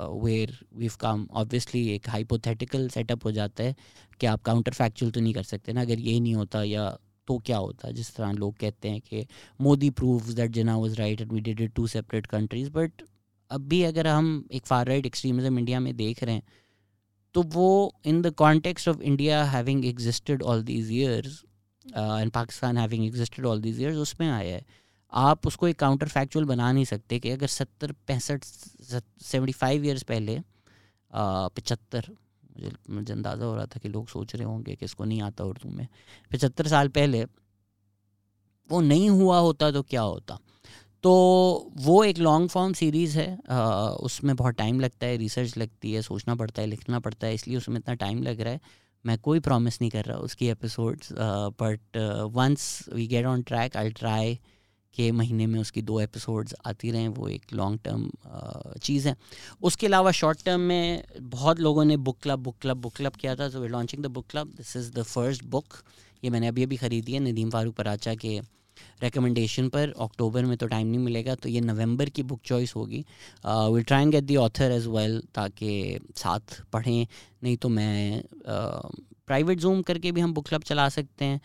where 0.07 0.49
we've 0.71 0.97
come. 0.97 1.27
Obviously 1.33 1.87
एक 1.89 2.07
hypothetical 2.15 2.87
setup 2.97 3.23
हो 3.25 3.31
जाता 3.31 3.63
है 3.63 3.75
कि 4.19 4.27
आप 4.27 4.43
counter 4.43 4.73
factual 4.77 5.13
तो 5.13 5.21
नहीं 5.21 5.33
कर 5.33 5.43
सकते 5.43 5.73
ना। 5.73 5.81
अगर 5.81 5.99
ये 5.99 6.19
नहीं 6.19 6.35
होता 6.35 6.63
या 6.63 6.89
तो 7.27 7.37
क्या 7.45 7.57
होता? 7.57 7.91
जिस 7.91 8.15
तरह 8.15 8.31
लोग 8.31 8.57
कहते 8.57 8.89
हैं 8.89 9.01
कि 9.01 9.25
Modi 9.61 9.89
proves 9.89 10.29
that 10.33 10.51
Jinnah 10.51 10.77
was 10.77 10.99
right 10.99 11.21
and 11.21 11.31
we 11.31 11.39
did 11.39 11.61
it 11.61 11.73
to 11.75 11.87
separate 11.87 12.25
countries 12.25 12.69
but 12.71 13.01
अब 13.51 13.67
भी 13.67 13.81
अगर 13.83 14.07
हम 14.07 14.47
एक 14.51 14.65
फार 14.65 14.87
राइट 14.87 15.05
एक्सट्रीमिज्म 15.05 15.59
इंडिया 15.59 15.79
में 15.79 15.95
देख 15.95 16.23
रहे 16.23 16.35
हैं 16.35 16.43
तो 17.33 17.41
वो 17.43 17.93
in 18.05 18.21
the 18.21 18.33
context 18.33 18.87
of 18.87 19.01
India 19.01 19.43
having 19.43 19.85
existed 19.85 20.43
all 20.43 20.63
these 20.63 20.91
years 20.91 21.43
and 21.87 22.31
Pakistan 22.31 22.77
having 22.77 23.05
existed 23.05 23.45
all 23.45 23.61
these 23.61 23.81
years 23.81 23.97
उसमें 23.97 24.29
आया 24.29 24.55
है। 24.55 24.65
आप 25.13 25.47
उसको 25.47 25.67
एक 25.67 25.79
काउंटर 25.79 26.07
फैक्चुअल 26.07 26.45
बना 26.45 26.71
नहीं 26.71 26.85
सकते 26.85 27.19
कि 27.19 27.29
अगर 27.29 27.47
सत्तर 27.47 27.91
पैंसठ 28.07 28.43
सेवेंटी 29.23 29.53
फाइव 29.53 29.85
ईयर्स 29.85 30.03
पहले 30.03 30.39
पचहत्तर 31.13 32.05
मुझे 32.57 32.71
मुझे 32.89 33.13
अंदाज़ा 33.13 33.45
हो 33.45 33.55
रहा 33.55 33.65
था 33.65 33.79
कि 33.79 33.89
लोग 33.89 34.07
सोच 34.07 34.35
रहे 34.35 34.43
होंगे 34.43 34.75
कि 34.75 34.85
इसको 34.85 35.05
नहीं 35.05 35.21
आता 35.21 35.43
उर्दू 35.43 35.69
में। 35.69 35.87
पचहत्तर 36.31 36.67
साल 36.67 36.87
पहले 36.87 37.23
वो 38.69 38.81
नहीं 38.81 39.09
हुआ 39.09 39.39
होता 39.39 39.71
तो 39.71 39.81
क्या 39.83 40.01
होता? 40.01 40.37
तो 41.03 41.11
वो 41.77 42.03
एक 42.03 42.17
लॉन्ग 42.17 42.49
फॉर्म 42.49 42.73
सीरीज़ 42.73 43.17
है 43.19 43.39
आ, 43.49 43.87
उसमें 43.89 44.35
बहुत 44.35 44.55
टाइम 44.55 44.79
लगता 44.79 45.07
है 45.07 45.17
रिसर्च 45.17 45.57
लगती 45.57 45.93
है 45.93 46.01
सोचना 46.01 46.35
पड़ता 46.35 46.61
है 46.61 46.67
लिखना 46.67 46.99
पड़ता 46.99 47.27
है 47.27 47.33
इसलिए 47.33 47.57
उसमें 47.57 47.77
इतना 47.77 47.95
टाइम 47.95 48.23
लग 48.23 48.41
रहा 48.41 48.53
है। 48.53 48.59
मैं 49.05 49.17
कोई 49.19 49.39
प्रॉमिस 49.39 49.81
नहीं 49.81 49.91
कर 49.91 50.05
रहा 50.05 50.17
उसकी 50.17 50.47
episodes 50.47 51.09
but 51.61 51.97
once 52.33 52.85
we 52.93 53.07
get 53.07 53.25
on 53.25 53.41
track 53.41 53.77
I 53.77 53.89
try 53.91 54.39
के 54.97 55.11
महीने 55.13 55.45
में 55.47 55.59
उसकी 55.59 55.81
दो 55.83 55.99
एपिसोड्स 56.01 56.55
आती 56.65 56.91
रहें, 56.91 57.07
वो 57.09 57.27
एक 57.29 57.53
लॉन्ग 57.53 57.79
टर्म 57.85 58.09
चीज़ 58.79 59.07
है। 59.07 59.15
उसके 59.61 59.87
अलावा 59.87 60.11
शॉर्ट 60.13 60.43
टर्म 60.45 60.61
में 60.63 61.03
बहुत 61.21 61.59
लोगों 61.59 61.85
ने 61.85 61.97
book 61.99 62.19
club 62.21 62.39
book 62.39 62.55
club 62.61 62.77
book 62.77 62.95
club 62.95 63.15
किया 63.15 63.35
था 63.35 63.49
तो 63.49 63.61
वे 63.61 63.67
launching 63.69 64.03
the 64.03 64.07
book 64.11 64.25
club 64.29 64.53
this 64.57 64.75
is 64.77 64.91
the 64.93 65.03
first 65.05 65.45
book 65.47 65.81
ये 66.23 66.29
मैंने 66.29 66.47
अभी 66.47 66.63
अभी 66.63 66.77
ख़रीदी 66.77 67.13
है 67.13 67.19
नदीम 67.21 67.49
फारूक 67.49 67.75
पराचा 67.75 68.15
के 68.15 68.39
रिकमेंडेशन 69.03 69.67
पर। 69.69 69.93
अक्टूबर 69.99 70.45
में 70.45 70.55
तो 70.57 70.67
टाइम 70.67 70.87
नहीं 70.87 70.99
मिलेगा 70.99 71.35
तो 71.35 71.49
ये 71.49 71.61
नवंबर 71.61 72.09
की 72.09 72.23
बुक 72.23 72.41
चॉइस 72.45 72.73
होगी। 72.75 73.03
Will 73.45 73.83
try 73.83 74.01
and 74.01 74.11
get 74.11 74.23
the 74.23 74.35
author 74.37 74.71
as 74.71 74.87
well 74.87 75.21
ताकि 75.35 75.99
साथ 76.17 76.61
पढ़ें। 76.73 77.07
नहीं 77.43 77.55
तो 77.57 77.69
मैं 77.69 78.21
प्राइवेट 78.47 79.59
जूम 79.59 79.81
करके 79.81 80.11
भी 80.11 80.21
हम 80.21 80.33
बुक 80.33 80.47
क्लब 80.47 80.63
चला 80.63 80.87
सकते 80.89 81.25
हैं। 81.25 81.39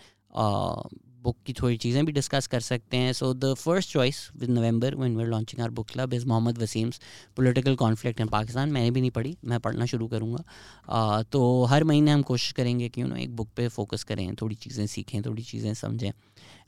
बुक 1.25 1.37
की 1.47 1.53
थोड़ी 1.53 1.77
चीज़ें 1.77 2.05
भी 2.07 2.13
डिस्कस 2.13 2.47
कर 2.47 2.61
सकते 2.61 2.97
हैं. 2.97 3.13
So 3.13 3.33
the 3.35 3.53
first 3.55 3.93
choice 3.93 4.29
with 4.37 4.51
November 4.51 4.95
when 4.95 5.17
we 5.17 5.23
are 5.23 5.29
launching 5.29 5.63
our 5.63 5.71
book 5.71 5.89
club 5.91 6.15
is 6.15 6.27
Mohammad 6.27 6.59
Waseem's 6.59 7.01
political 7.37 7.75
conflict 7.77 8.21
in 8.21 8.29
Pakistan 8.29 8.73
मैंने 8.73 8.91
भी 8.91 9.01
नहीं 9.01 9.11
पढ़ी, 9.11 9.37
मैं 9.45 9.61
पढ़ना 9.61 9.87
शुरू 9.87 10.09
करूँगा. 10.09 11.23
तो 11.33 11.65
हर 11.65 11.85
महीने 11.85 12.11
हम 12.11 12.23
कोशिश 12.23 12.53
करेंगे 12.53 12.89
कि 12.89 13.03
यू 13.03 13.07
नो 13.07 13.17
एक 13.17 13.37
बुक 13.37 13.49
पे 13.57 13.69
फोकस 13.71 14.05
करें, 14.05 14.35
थोड़ी 14.41 14.55
चीज़ें 14.57 14.87
सीखें, 14.87 15.21
थोड़ी 15.23 15.43
चीज़ें 15.43 15.73
समझें. 15.75 16.11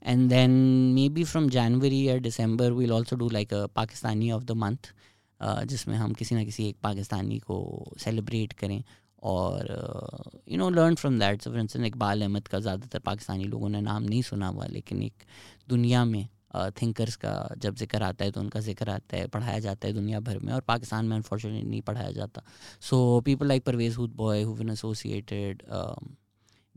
And 0.03 0.29
then 0.31 0.51
maybe 1.09 1.25
from 1.25 1.49
January 1.51 2.03
या 2.09 2.19
दिसंबर 2.21 2.73
we'll 2.73 2.93
also 2.93 3.17
do 3.17 3.29
like 3.31 3.55
a 3.55 3.67
Pakistani 3.77 4.31
of 4.31 4.45
the 4.45 4.53
month 4.59 4.93
जिसमें 5.69 5.97
हम 5.97 6.13
किसी 6.15 6.35
ना 6.35 6.45
किसी 6.45 6.69
एक 6.69 6.77
पाकिस्तानी 6.83 7.39
को 7.39 7.57
सेलिब्रेट 7.99 8.53
करें. 8.53 8.83
और 9.25 9.69
you 10.49 10.59
know 10.59 10.69
learn 10.71 10.95
from 10.95 11.19
that 11.19 11.43
so 11.43 11.51
for 11.51 11.85
Iqbal 11.87 12.23
Ahmad 12.23 12.49
का 12.49 12.59
ज़्यादातर 12.61 12.99
पाकिस्तानी 13.07 13.45
लोगों 13.45 13.69
ने 13.69 13.81
नाम 13.81 14.03
नहीं 14.03 14.23
सुना 14.23 14.49
हुआ 14.49 14.67
लेकिन 14.71 15.03
एक 15.03 15.25
दुनिया 15.69 16.05
में 16.05 16.29
थिंकर्स 16.81 17.15
uh, 17.15 17.21
का 17.21 17.55
जब 17.59 17.75
ज़िक्र 17.77 18.03
आता 18.03 18.25
है 18.25 18.31
तो 18.31 18.41
उनका 18.41 18.61
ज़िक्र 18.61 18.91
आता 18.91 19.17
है 19.17 19.27
पढ़ाया 19.27 19.59
जाता 19.59 19.89
है 19.89 19.93
दुनिया 19.93 20.21
भर 20.21 20.39
में 20.39 20.53
और 20.53 20.61
पाकिस्तान 20.69 21.07
में 21.07 21.17
अनफॉर्चुनेटली 21.17 21.71
नहीं 21.71 21.81
पढ़ाया 21.83 22.11
जाता। 22.11 22.43
So 22.81 23.21
people 23.21 23.47
like 23.49 23.65
Parvez 23.65 23.97
Hoodbhoy 24.17 24.43
who 24.43 24.55
been 24.55 24.71
associated 24.71 25.63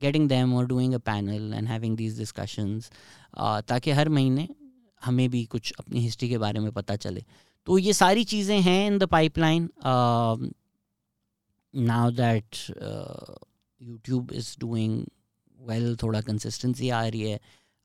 getting 0.02 0.28
them 0.30 0.54
और 0.56 0.66
doing 0.68 0.94
a 0.94 0.98
panel 1.12 1.54
and 1.54 1.68
having 1.68 1.98
these 1.98 2.18
discussions 2.20 2.90
ताकि 3.68 3.92
हर 3.92 4.10
महीने 4.10 4.48
हमें 5.02 5.30
भी 5.30 5.44
कुछ 5.46 5.74
अपनी 5.80 6.00
हिस्ट्री 6.00 6.30
के 6.30 6.38
बारे 6.38 6.60
में 6.60 6.72
पता 6.72 6.96
चले। 6.96 7.24
तो 7.68 7.78
ये 7.78 7.94
सारी 7.94 8.24
चीज़ें 8.24 8.60
हैं 8.62 8.88
in 8.88 8.98
the 8.98 9.04
pipeline 9.08 9.70
now 11.78 12.10
that 12.10 12.60
YouTube 13.82 14.32
is 14.32 14.56
doing 14.56 14.94
well 15.60 15.96
थोड़ा 16.04 16.22
कंसिस्टेंसी 16.22 16.90
आ 16.90 17.06
रही 17.08 17.22
है 17.22 17.40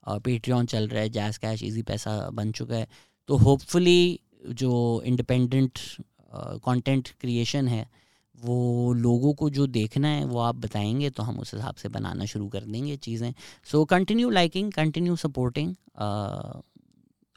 और 0.07 0.19
पेट्रियन 0.19 0.65
चल 0.65 0.87
रहा 0.87 1.01
है 1.01 1.09
जैस 1.09 1.37
कैश 1.37 1.63
इजी 1.63 1.81
पैसा 1.81 2.29
बन 2.33 2.51
चुका 2.51 2.75
है 2.75 2.87
तो 3.29 3.37
होपफुली 3.37 4.19
जो 4.51 5.01
इंडिपेंडेंट 5.05 5.79
कंटेंट 6.65 7.09
क्रिएशन 7.21 7.67
है, 7.67 7.87
वो 8.37 8.93
लोगों 8.93 9.33
को 9.33 9.49
जो 9.49 9.67
देखना 9.67 10.07
है, 10.07 10.25
वो 10.25 10.39
आप 10.39 10.55
बताएँगे 10.55 11.09
तो 11.09 11.23
हम 11.23 11.39
उस 11.39 11.53
हिसाब 11.53 11.75
से 11.75 11.89
बनाना 11.89 12.25
शुरू 12.25 12.47
कर 12.49 12.63
देंगे 12.65 12.95
चीज़ें। 12.97 13.33
So 13.71 13.83
continue 13.85 14.29
liking 14.29 14.71
continue 14.71 15.15
supporting 15.15 15.75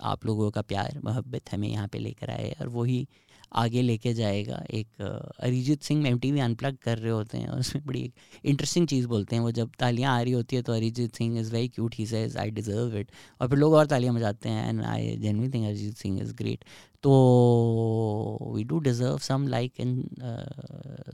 आप 0.00 0.26
लोगों 0.26 0.50
का 0.50 0.62
प्यार, 0.62 1.00
मोहब्बत 1.04 1.52
हमें 1.52 1.68
यहाँ 1.68 1.88
पे 1.88 1.98
लेकर 1.98 2.30
आए 2.30 2.54
और 2.60 2.68
वही 2.68 3.06
आगे 3.52 3.82
लेके 3.82 4.12
जाएगा। 4.14 4.62
एक 4.74 5.00
Arijit 5.00 5.82
Singh 5.82 6.06
M 6.08 6.18
T 6.18 6.30
V 6.32 6.40
unplug 6.40 6.76
कर 6.82 6.98
रहे 6.98 7.12
होते 7.12 7.38
हैं 7.38 7.48
और 7.48 7.58
उसमें 7.60 7.84
बड़ी 7.86 8.02
एक 8.02 8.12
इंटरेस्टिंग 8.44 8.86
चीज़ 8.88 9.06
बोलते 9.08 9.36
हैं 9.36 9.42
वो, 9.42 9.50
जब 9.50 9.70
तालियाँ 9.78 10.16
आ 10.16 10.20
रही 10.20 10.32
होती 10.32 10.56
है 10.56 10.62
तो 10.62 10.72
Arijit 10.72 11.14
Singh 11.16 11.38
is 11.40 11.52
very 11.52 11.68
cute 11.68 11.94
he 11.98 12.06
says 12.06 12.36
I 12.36 12.50
deserve 12.50 12.96
it 12.98 13.10
और 13.40 13.48
फिर 13.48 13.58
लोग 13.58 13.72
और 13.72 13.86
तालियाँ 13.86 14.14
बजाते 14.14 14.48
हैं 14.48 14.68
and 14.68 14.82
I 14.84 15.16
genuinely 15.16 15.48
think 15.48 15.64
Arijit 15.66 15.96
Singh 15.96 16.20
is 16.22 16.34
great 16.34 16.64
तो 17.02 18.52
we 18.54 18.64
do 18.64 18.78
deserve 18.80 19.18
some 19.18 19.46
like 19.48 19.80
and 19.80 20.04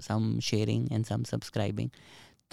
some 0.03 0.39
sharing 0.43 0.93
and 0.93 1.05
some 1.07 1.23
subscribing 1.25 1.91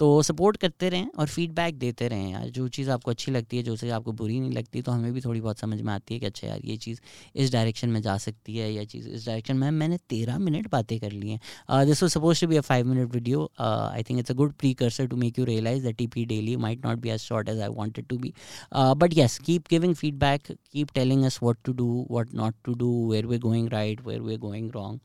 तो 0.00 0.06
सपोर्ट 0.22 0.56
करते 0.56 0.88
रहें 0.88 1.08
और 1.18 1.26
फीडबैक 1.28 1.78
देते 1.78 2.06
रहें 2.08 2.30
यार। 2.30 2.48
जो 2.50 2.66
चीज़ 2.68 2.90
आपको 2.90 3.10
अच्छी 3.10 3.32
लगती 3.32 3.56
है, 3.56 3.62
जो 3.62 3.76
चीज़ 3.76 3.90
आपको 3.92 4.12
बुरी 4.12 4.38
नहीं 4.40 4.52
लगती 4.52 4.82
तो 4.82 4.92
हमें 4.92 5.12
भी 5.12 5.20
थोड़ी 5.20 5.40
बहुत 5.40 5.58
समझ 5.58 5.80
में 5.80 5.92
आती 5.92 6.14
है 6.14 6.20
कि 6.20 6.26
अच्छा 6.26 6.46
यार, 6.46 6.60
ये 6.64 6.76
चीज़ 6.76 7.00
इस 7.34 7.52
डायरेक्शन 7.52 7.88
में 7.88 8.00
जा 8.02 8.16
सकती 8.18 8.56
है 8.56 8.72
या 8.72 8.84
चीज़ 8.84 9.08
इस 9.08 9.26
डायरेक्शन 9.26 9.56
में। 9.56 9.70
मैंने 9.70 9.98
तेरह 10.10 10.38
मिनट 10.38 10.70
बातें 10.72 10.98
कर 11.00 11.12
ली 11.12 11.30
हैं। 11.30 11.86
This 11.86 12.02
was 12.02 12.12
suppose 12.12 12.40
to 12.40 12.48
be 12.48 12.56
a 12.56 12.60
five 12.70 12.86
minute 12.86 13.14
video 13.14 13.50
I 13.60 14.02
think 14.10 14.18
it's 14.18 14.30
a 14.30 14.34
good 14.34 14.52
precursor 14.74 15.06
to 15.06 15.16
make 15.16 15.38
you 15.38 15.44
realize 15.44 15.84
that 15.84 15.96
T 15.96 16.06
P 16.06 16.24
daily 16.26 16.56
might 16.58 16.86
not 16.86 16.98
be 16.98 17.10
as 17.10 17.20
short 17.20 17.48
as 17.48 17.60
I 17.60 17.68
wanted 17.76 18.06
to 18.08 18.18
be 18.18 18.32
but 18.74 19.16
yes 19.18 19.38
keep 19.46 19.68
giving 19.70 19.94
feedback 19.94 20.52
keep 20.52 20.90
telling 20.94 21.24
us 21.24 21.38
what 21.42 21.58
to 21.64 21.72
do 21.74 22.06
what 22.10 22.34
not 22.34 22.54
to 22.64 22.74
do 22.74 22.90
where 23.10 23.26
we 23.26 23.38
going 23.38 23.68
right 23.72 24.06
where 24.06 24.20
we 24.22 24.36
going 24.38 24.70
wrong 24.74 25.00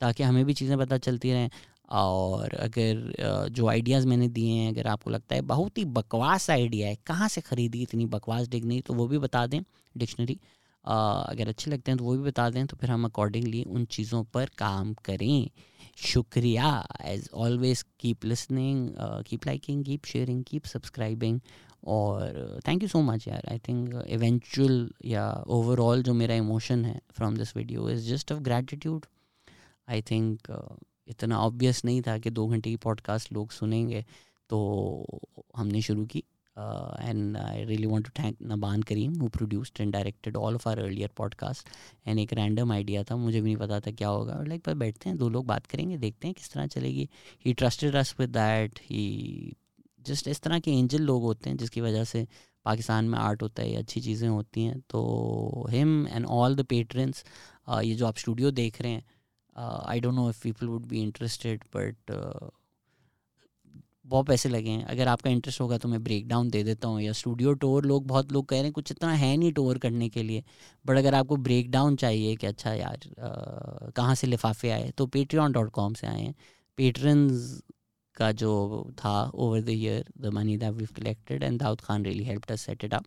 ताकि 0.00 0.22
हमें 0.22 0.44
भी 0.44 0.54
चीज़ें 0.54 0.78
पता 0.78 0.96
चलती 0.98 1.32
रहें। 1.32 1.50
और 1.90 2.54
अगर 2.56 3.48
जो 3.50 3.66
आइडियाज़ 3.68 4.06
मैंने 4.06 4.28
दिए 4.30 4.52
हैं, 4.52 4.72
अगर 4.72 4.86
आपको 4.88 5.10
लगता 5.10 5.34
है 5.34 5.40
बहुत 5.44 5.78
ही 5.78 5.84
बकवास 5.86 6.48
आइडिया 6.50 6.88
है, 6.88 6.96
कहाँ 7.06 7.28
से 7.28 7.40
ख़रीदी 7.40 7.82
इतनी 7.82 8.06
बकवास 8.08 8.48
डिग्री 8.48 8.80
तो 8.80 8.94
वो 8.94 9.06
भी 9.08 9.18
बता 9.18 9.46
दें 9.46 9.60
डिक्शनरी। 9.94 10.38
अगर 10.84 11.48
अच्छे 11.48 11.70
लगते 11.70 11.90
हैं 11.90 11.98
तो 11.98 12.04
वो 12.04 12.16
भी 12.16 12.22
बता 12.22 12.48
दें 12.50 12.66
तो 12.66 12.76
फिर 12.76 12.90
हम 12.90 13.04
अकॉर्डिंगली 13.04 13.62
उन 13.64 13.84
चीज़ों 13.86 14.22
पर 14.34 14.50
काम 14.58 14.92
करें। 15.04 15.50
शुक्रिया। 16.02 16.68
As 17.04 17.28
always 17.36 17.82
keep 18.00 18.24
listening 18.24 18.88
keep 19.26 19.46
liking 19.46 19.84
keep 19.84 20.04
sharing 20.06 20.44
keep 20.44 20.64
subscribing 20.66 21.40
और 21.88 22.60
थैंक 22.68 22.82
यू 22.82 22.88
सो 22.88 23.00
मच 23.02 23.26
यार। 23.28 23.48
आई 23.50 23.58
थिंक 23.68 24.02
इवेंचुअल 24.08 24.88
या 25.06 25.30
ओवरऑल 25.48 26.02
जो 26.02 26.14
मेरा 26.14 26.34
इमोशन 26.34 26.84
है 26.84 27.00
from 27.16 27.36
this 27.36 27.56
video 27.56 27.88
is 27.90 28.08
just 28.08 28.32
of 28.32 28.40
gratitude 28.42 29.06
I 29.88 30.02
think 30.10 30.50
इतना 31.10 31.38
ऑब्वियस 31.40 31.84
नहीं 31.84 32.02
था 32.02 32.18
कि 32.18 32.30
दो 32.30 32.46
घंटे 32.48 32.70
की 32.70 32.76
पॉडकास्ट 32.84 33.32
लोग 33.32 33.50
सुनेंगे 33.52 34.04
तो 34.50 34.58
हमने 35.56 35.82
शुरू 35.82 36.04
की। 36.06 36.24
And 36.56 37.36
I 37.36 37.64
really 37.64 37.86
want 37.86 38.04
to 38.04 38.10
thank 38.18 38.36
Nabaan 38.42 38.82
Karim 38.82 39.14
who 39.20 39.28
produced 39.28 39.80
and 39.80 39.92
directed 39.92 40.36
all 40.36 40.54
of 40.54 40.68
our 40.68 40.78
earlier 40.78 41.10
podcast 41.16 41.68
and 42.06 42.18
एक 42.18 42.32
रैंडम 42.32 42.72
आइडिया 42.72 43.02
था, 43.04 43.16
मुझे 43.16 43.40
भी 43.40 43.44
नहीं 43.44 43.56
पता 43.56 43.80
था 43.80 43.90
क्या 43.92 44.08
होगा। 44.08 44.34
और 44.34 44.48
लाइक 44.48 44.62
पर 44.64 44.74
बैठते 44.74 45.08
हैं, 45.08 45.16
दो 45.18 45.28
लोग 45.28 45.46
बात 45.46 45.66
करेंगे, 45.66 45.96
देखते 45.98 46.28
हैं 46.28 46.34
किस 46.34 46.52
तरह 46.52 46.66
चलेगी। 46.68 47.08
He 47.44 47.52
trusted 47.54 47.96
us 47.96 48.14
with 48.20 48.30
that 48.30 48.80
he 48.84 49.56
just 50.06 50.28
इस 50.28 50.40
तरह 50.40 50.58
के 50.58 50.70
एंजल 50.72 51.02
लोग 51.02 51.22
होते 51.22 51.50
हैं, 51.50 51.56
जिसकी 51.56 51.80
वजह 51.80 52.04
से 52.04 52.26
पाकिस्तान 52.64 53.04
में 53.04 53.18
आर्ट 53.18 53.42
होता 53.42 53.62
है 53.62 53.74
अच्छी 53.76 54.00
चीज़ें 54.00 54.28
होती 54.28 54.64
हैं। 54.64 54.80
तो 54.90 55.66
him 55.70 56.06
and 56.08 56.26
all 56.26 56.56
the 56.56 56.64
patrons 56.66 57.24
ये 57.70 57.94
जो 57.94 58.06
आप 58.06 58.16
स्टूडियो 58.18 58.50
देख 58.52 58.80
रहे 58.82 58.92
हैं 58.92 59.04
I 59.60 60.00
don't 60.00 60.14
know 60.14 60.28
if 60.30 60.42
people 60.42 60.66
would 60.66 60.86
be 60.86 61.02
interested 61.02 61.64
but 61.76 62.12
बहुत 64.06 64.26
पैसे 64.26 64.48
लगे 64.48 64.70
हैं। 64.70 64.84
अगर 64.84 65.08
आपका 65.08 65.30
इंटरेस्ट 65.30 65.60
होगा 65.60 65.76
तो 65.78 65.88
मैं 65.88 66.02
ब्रेक 66.04 66.26
डाउन 66.28 66.48
दे 66.50 66.62
देता 66.64 66.88
हूँ। 66.88 67.00
या 67.00 67.12
स्टूडियो 67.12 67.52
टूर 67.54 67.84
लोग 67.86 68.06
बहुत 68.06 68.32
लोग 68.32 68.46
कह 68.48 68.56
रहे 68.56 68.64
हैं 68.64 68.72
कुछ 68.72 68.90
इतना 68.92 69.12
है 69.12 69.36
नहीं 69.36 69.52
टूर 69.52 69.78
करने 69.78 70.08
के 70.08 70.22
लिए। 70.22 70.44
बट 70.84 70.96
अगर 70.96 71.14
आपको 71.14 71.36
ब्रेक 71.36 71.70
डाउन 71.70 71.96
चाहिए 71.96 72.36
कि 72.36 72.46
अच्छा 72.46 72.72
यार 72.74 72.96
uh, 72.96 73.92
कहाँ 73.96 74.14
से 74.14 74.26
लिफाफे 74.26 74.70
आए 74.70 74.90
तो 74.90 75.06
पेट्रियन 75.06 75.52
डॉट 75.52 75.70
कॉम 75.70 75.94
से 75.94 76.06
आए 76.06 76.22
हैं। 76.22 76.34
पेट्रन्स 76.78 77.60
का 78.16 78.32
जो 78.32 78.52
था 78.98 79.12
over 79.34 79.60
the 79.60 79.68
year 79.68 80.04
the 80.20 80.32
money 80.34 80.56
that 80.56 80.72
we 80.72 80.86
collected 80.96 81.42
and 81.42 81.58
Dawood 81.60 81.80
Khan 81.80 82.04
really 82.04 82.24
help 82.24 82.52
set 82.52 82.84
it 82.84 82.94
up 82.94 83.04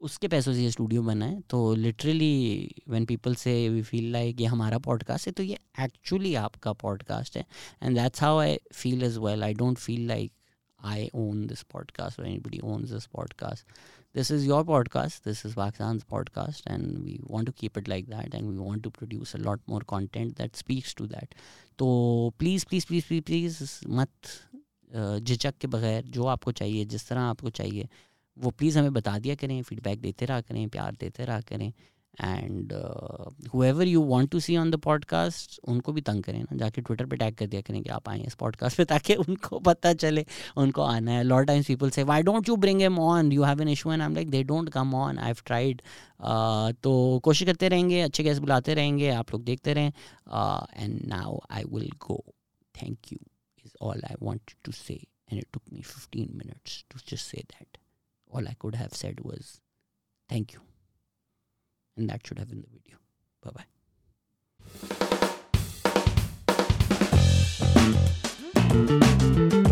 उसके 0.00 0.28
पैसों 0.28 0.52
से 0.54 0.62
ये 0.62 0.70
स्टूडियो 0.70 1.02
बना 1.02 1.26
है। 1.26 1.40
तो 1.40 1.74
literally 1.74 2.74
when 2.88 3.04
people 3.06 3.34
say 3.34 3.68
we 3.68 3.82
feel 3.82 4.10
like 4.12 4.40
ये 4.40 4.46
हमारा 4.46 4.78
पॉडकास्ट 4.78 5.26
है 5.26 5.32
तो 5.32 5.42
ये 5.42 5.58
एक्चुअली 5.80 6.34
आपका 6.34 6.72
पॉडकास्ट 6.72 7.36
है। 7.36 7.44
And 7.82 7.96
that's 7.98 8.22
how 8.22 8.38
I 8.38 8.58
feel 8.72 9.02
as 9.02 9.18
well 9.18 9.44
I 9.44 9.54
don't 9.54 9.78
feel 9.78 10.06
like 10.08 10.32
I 10.80 11.08
own 11.14 11.46
this 11.46 11.62
podcast 11.62 12.20
और 12.20 12.26
anybody 12.26 12.60
owns 12.64 12.90
this 12.90 13.06
podcast 13.06 13.66
this 14.14 14.30
is 14.30 14.46
your 14.46 14.64
podcast 14.64 15.28
this 15.28 15.46
is 15.46 15.54
Pakistan 15.54 16.00
podcast 16.08 16.68
and 16.68 16.98
we 16.98 17.18
want 17.22 17.46
to 17.46 17.52
keep 17.52 17.78
it 17.78 17.88
like 17.88 18.06
that 18.06 18.34
and 18.34 18.50
we 18.50 18.56
want 18.56 18.82
to 18.82 18.90
produce 18.90 19.34
a 19.36 19.38
lot 19.38 19.60
more 19.68 19.82
content 19.82 20.36
that 20.38 20.56
speaks 20.56 20.94
to 20.94 21.06
that 21.06 21.34
तो 21.78 21.88
please 22.38 22.66
please 22.66 22.86
please 22.86 23.06
please 23.06 23.22
please 23.22 23.62
मत 23.88 24.10
झिझक 25.22 25.54
के 25.60 25.66
बगैर 25.66 26.04
जो 26.04 26.26
आपको 26.26 26.52
चाहिए, 26.52 26.84
जिस 26.84 27.08
तरह 27.08 27.20
आपको 27.20 27.50
चाहिए 27.50 27.88
वो 28.40 28.50
प्लीज़ 28.50 28.78
हमें 28.78 28.92
बता 28.92 29.18
दिया 29.18 29.34
करें 29.34 29.62
फीडबैक 29.62 30.00
देते 30.00 30.26
रहा 30.26 30.40
करें, 30.40 30.68
प्यार 30.68 30.96
देते 31.00 31.24
रहा 31.24 31.40
करें 31.48 31.72
and 32.20 32.72
whoever 33.54 33.86
you 33.86 34.02
want 34.04 34.30
to 34.30 34.40
see 34.40 34.56
on 34.56 34.70
the 34.70 34.76
podcast 34.84 35.58
उनको 35.68 35.92
भी 35.92 36.00
तंग 36.00 36.22
करें 36.24 36.40
ना, 36.40 36.56
जाके 36.56 36.80
ट्विटर 36.80 37.06
पे 37.06 37.16
टैग 37.16 37.34
कर 37.36 37.46
दिया 37.46 37.60
करें 37.62 37.82
कि 37.82 37.90
आप 37.90 38.08
आए 38.08 38.20
इस 38.26 38.34
पॉडकास्ट 38.34 38.76
पे, 38.76 38.84
ताकि 38.84 39.14
उनको 39.14 39.58
पता 39.68 39.92
चले, 39.94 40.24
उनको 40.56 40.82
आना 40.82 41.12
है। 41.12 41.22
लॉट 41.22 41.46
टाइम्स 41.46 41.66
पीपल 41.66 41.90
से 41.90 42.02
why 42.02 42.22
don't 42.22 42.48
you 42.48 42.56
bring 42.56 42.82
M 42.82 42.98
on 42.98 43.32
you 43.32 43.42
have 43.42 43.62
an 43.62 43.68
issue 43.68 43.92
and 43.92 44.00
I 44.02 44.06
am 44.08 44.14
like 44.14 44.30
they 44.30 44.42
don't 44.44 44.68
come 44.72 44.94
on 44.94 45.18
I 45.18 45.26
have 45.26 45.42
tried 45.46 45.82
तो 46.82 47.20
कोशिश 47.24 47.46
करते 47.48 47.68
रहेंगे, 47.68 48.00
अच्छे 48.00 48.22
गैस 48.22 48.38
बुलाते 48.38 48.74
रहेंगे, 48.74 49.10
आप 49.10 49.32
लोग 49.32 49.44
देखते 49.44 49.74
रहें। 49.74 49.92
And 50.74 51.00
now 51.08 51.38
I 51.50 51.64
will 51.74 51.90
go 52.06 52.24
thank 52.74 53.12
you 53.12 53.18
is 53.64 53.76
all 53.82 54.02
I 54.10 54.16
want 54.22 54.54
to 54.64 54.72
say 54.72 55.00
and 55.30 55.40
it 55.40 55.46
took 55.54 55.70
me 55.70 55.82
15 55.86 56.28
minutes 56.36 56.74
to 56.90 56.98
just 57.08 57.30
say 57.30 57.40
that. 57.48 57.78
All 58.30 58.46
I 58.46 58.54
could 58.58 58.74
have 58.74 58.94
said 58.94 59.20
was, 59.20 59.60
Thank 60.28 60.52
you. 60.52 60.60
and 61.96 62.08
that 62.10 62.26
should 62.26 62.38
have 62.38 62.48
been 62.48 62.60
the 62.60 62.68
video. 62.68 62.98
Bye 63.42 63.50
bye. 63.54 63.64
Hmm? 68.70 69.67